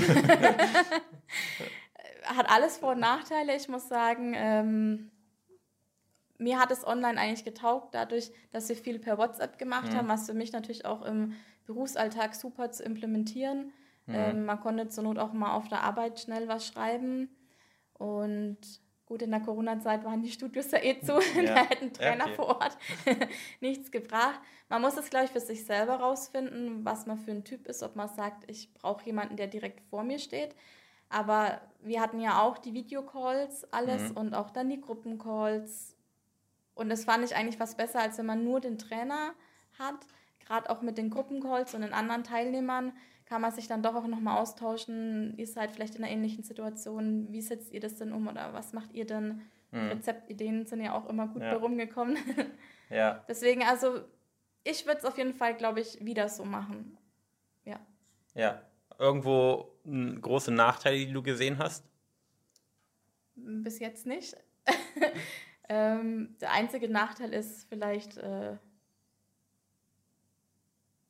hat 2.24 2.50
alles 2.50 2.78
Vor- 2.78 2.92
und 2.92 3.00
Nachteile. 3.00 3.54
Ich 3.54 3.68
muss 3.68 3.88
sagen, 3.88 4.32
ähm, 4.34 5.12
mir 6.38 6.58
hat 6.58 6.72
es 6.72 6.84
online 6.84 7.20
eigentlich 7.20 7.44
getaugt, 7.44 7.94
dadurch, 7.94 8.32
dass 8.50 8.68
wir 8.68 8.74
viel 8.74 8.98
per 8.98 9.16
WhatsApp 9.16 9.58
gemacht 9.58 9.92
mhm. 9.92 9.96
haben, 9.96 10.08
was 10.08 10.26
für 10.26 10.34
mich 10.34 10.50
natürlich 10.50 10.84
auch 10.84 11.02
im 11.02 11.36
Berufsalltag 11.66 12.34
super 12.34 12.72
zu 12.72 12.82
implementieren 12.82 13.72
Mhm. 14.06 14.14
Ähm, 14.14 14.44
man 14.44 14.60
konnte 14.60 14.88
zur 14.88 15.04
Not 15.04 15.18
auch 15.18 15.32
mal 15.32 15.54
auf 15.54 15.68
der 15.68 15.82
Arbeit 15.82 16.20
schnell 16.20 16.48
was 16.48 16.66
schreiben. 16.66 17.28
Und 17.94 18.58
gut, 19.06 19.22
in 19.22 19.30
der 19.30 19.40
Corona-Zeit 19.40 20.04
waren 20.04 20.22
die 20.22 20.30
Studios 20.30 20.70
ja 20.70 20.82
eh 20.82 21.00
zu. 21.00 21.18
Ja. 21.34 21.54
da 21.54 21.64
hätten 21.64 21.92
Trainer 21.92 22.24
okay. 22.24 22.34
vor 22.34 22.46
Ort 22.46 22.76
nichts 23.60 23.90
gebracht. 23.90 24.40
Man 24.68 24.82
muss 24.82 24.96
es, 24.96 25.10
glaube 25.10 25.26
ich, 25.26 25.30
für 25.30 25.40
sich 25.40 25.64
selber 25.64 25.96
rausfinden, 25.96 26.84
was 26.84 27.06
man 27.06 27.18
für 27.18 27.30
ein 27.30 27.44
Typ 27.44 27.66
ist. 27.66 27.82
Ob 27.82 27.96
man 27.96 28.08
sagt, 28.08 28.50
ich 28.50 28.72
brauche 28.74 29.04
jemanden, 29.06 29.36
der 29.36 29.46
direkt 29.46 29.80
vor 29.88 30.02
mir 30.02 30.18
steht. 30.18 30.54
Aber 31.08 31.60
wir 31.80 32.00
hatten 32.00 32.20
ja 32.20 32.42
auch 32.42 32.58
die 32.58 32.74
Videocalls, 32.74 33.72
alles 33.72 34.10
mhm. 34.10 34.16
und 34.16 34.34
auch 34.34 34.50
dann 34.50 34.68
die 34.68 34.80
Gruppencalls. 34.80 35.96
Und 36.74 36.88
das 36.88 37.04
fand 37.04 37.24
ich 37.24 37.36
eigentlich 37.36 37.60
was 37.60 37.76
besser, 37.76 38.00
als 38.00 38.18
wenn 38.18 38.26
man 38.26 38.42
nur 38.42 38.60
den 38.60 38.78
Trainer 38.78 39.34
hat. 39.78 40.06
Gerade 40.46 40.70
auch 40.70 40.82
mit 40.82 40.98
den 40.98 41.10
Gruppencalls 41.10 41.74
und 41.74 41.82
den 41.82 41.92
anderen 41.92 42.24
Teilnehmern 42.24 42.92
kann 43.26 43.40
man 43.40 43.52
sich 43.52 43.66
dann 43.66 43.82
doch 43.82 43.94
auch 43.94 44.06
nochmal 44.06 44.38
austauschen. 44.38 45.34
Ihr 45.38 45.46
seid 45.46 45.72
vielleicht 45.72 45.94
in 45.94 46.04
einer 46.04 46.12
ähnlichen 46.12 46.44
Situation. 46.44 47.32
Wie 47.32 47.40
setzt 47.40 47.72
ihr 47.72 47.80
das 47.80 47.96
denn 47.96 48.12
um 48.12 48.28
oder 48.28 48.52
was 48.52 48.72
macht 48.72 48.92
ihr 48.92 49.06
denn? 49.06 49.42
Mhm. 49.70 49.88
Rezeptideen 49.88 50.66
sind 50.66 50.82
ja 50.82 50.94
auch 50.94 51.08
immer 51.08 51.28
gut 51.28 51.42
ja. 51.42 51.48
herumgekommen. 51.48 52.16
ja. 52.90 53.24
Deswegen, 53.28 53.62
also 53.62 54.00
ich 54.62 54.86
würde 54.86 54.98
es 54.98 55.04
auf 55.04 55.16
jeden 55.18 55.34
Fall, 55.34 55.56
glaube 55.56 55.80
ich, 55.80 56.04
wieder 56.04 56.28
so 56.28 56.44
machen. 56.44 56.98
Ja. 57.64 57.80
Ja. 58.34 58.62
Irgendwo 58.98 59.72
große 59.84 60.52
Nachteile, 60.52 60.98
die 60.98 61.12
du 61.12 61.22
gesehen 61.22 61.58
hast? 61.58 61.84
Bis 63.34 63.80
jetzt 63.80 64.06
nicht. 64.06 64.36
ähm, 65.68 66.36
der 66.40 66.52
einzige 66.52 66.88
Nachteil 66.88 67.32
ist 67.32 67.68
vielleicht. 67.68 68.18
Äh, 68.18 68.56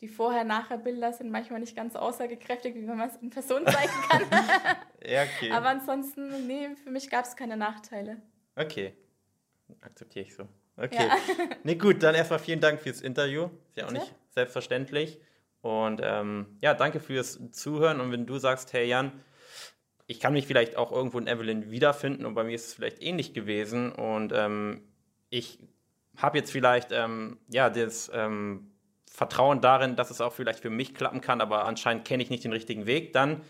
die 0.04 0.08
Vorher-Nachher-Bilder 0.08 1.14
sind 1.14 1.30
manchmal 1.30 1.60
nicht 1.60 1.74
ganz 1.74 1.96
aussagekräftig, 1.96 2.74
wie 2.74 2.82
man 2.82 3.08
es 3.08 3.16
in 3.16 3.30
Person 3.30 3.62
zeigen 3.66 3.92
kann. 4.10 4.22
ja, 5.02 5.22
okay. 5.22 5.50
Aber 5.50 5.70
ansonsten, 5.70 6.46
nee, 6.46 6.68
für 6.76 6.90
mich 6.90 7.08
gab 7.08 7.24
es 7.24 7.34
keine 7.34 7.56
Nachteile. 7.56 8.20
Okay. 8.54 8.92
Akzeptiere 9.80 10.26
ich 10.26 10.34
so. 10.34 10.46
Okay. 10.76 11.08
Ja. 11.08 11.16
nee, 11.62 11.76
gut, 11.76 12.02
dann 12.02 12.14
erstmal 12.14 12.38
vielen 12.38 12.60
Dank 12.60 12.80
fürs 12.80 13.00
Interview. 13.00 13.44
Ist 13.70 13.78
ja 13.78 13.86
auch 13.86 13.92
nicht 13.92 14.14
selbstverständlich. 14.28 15.18
Und 15.62 16.02
ähm, 16.04 16.58
ja, 16.60 16.74
danke 16.74 17.00
fürs 17.00 17.40
Zuhören. 17.52 17.98
Und 18.02 18.12
wenn 18.12 18.26
du 18.26 18.36
sagst, 18.36 18.74
hey 18.74 18.86
Jan, 18.86 19.10
ich 20.06 20.20
kann 20.20 20.34
mich 20.34 20.46
vielleicht 20.46 20.76
auch 20.76 20.92
irgendwo 20.92 21.18
in 21.18 21.26
Evelyn 21.26 21.70
wiederfinden 21.70 22.26
und 22.26 22.34
bei 22.34 22.44
mir 22.44 22.54
ist 22.54 22.66
es 22.66 22.74
vielleicht 22.74 23.02
ähnlich 23.02 23.32
gewesen 23.32 23.90
und 23.90 24.34
ähm, 24.34 24.82
ich 25.30 25.60
habe 26.18 26.36
jetzt 26.36 26.52
vielleicht 26.52 26.92
ähm, 26.92 27.38
ja 27.48 27.70
das 27.70 28.10
ähm, 28.12 28.73
Vertrauen 29.14 29.60
darin, 29.60 29.94
dass 29.94 30.10
es 30.10 30.20
auch 30.20 30.32
vielleicht 30.32 30.58
für 30.58 30.70
mich 30.70 30.92
klappen 30.92 31.20
kann, 31.20 31.40
aber 31.40 31.66
anscheinend 31.66 32.04
kenne 32.04 32.20
ich 32.20 32.30
nicht 32.30 32.42
den 32.42 32.52
richtigen 32.52 32.84
Weg, 32.84 33.12
dann 33.12 33.42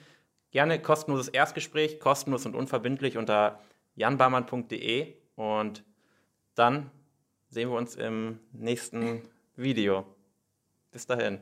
gerne 0.50 0.78
kostenloses 0.78 1.28
Erstgespräch, 1.28 2.00
kostenlos 2.00 2.44
und 2.44 2.54
unverbindlich 2.54 3.16
unter 3.16 3.60
janbarmann.de 3.94 5.14
und 5.36 5.82
dann 6.54 6.90
sehen 7.48 7.70
wir 7.70 7.78
uns 7.78 7.96
im 7.96 8.40
nächsten 8.52 9.22
Video. 9.56 10.04
Bis 10.92 11.06
dahin. 11.06 11.40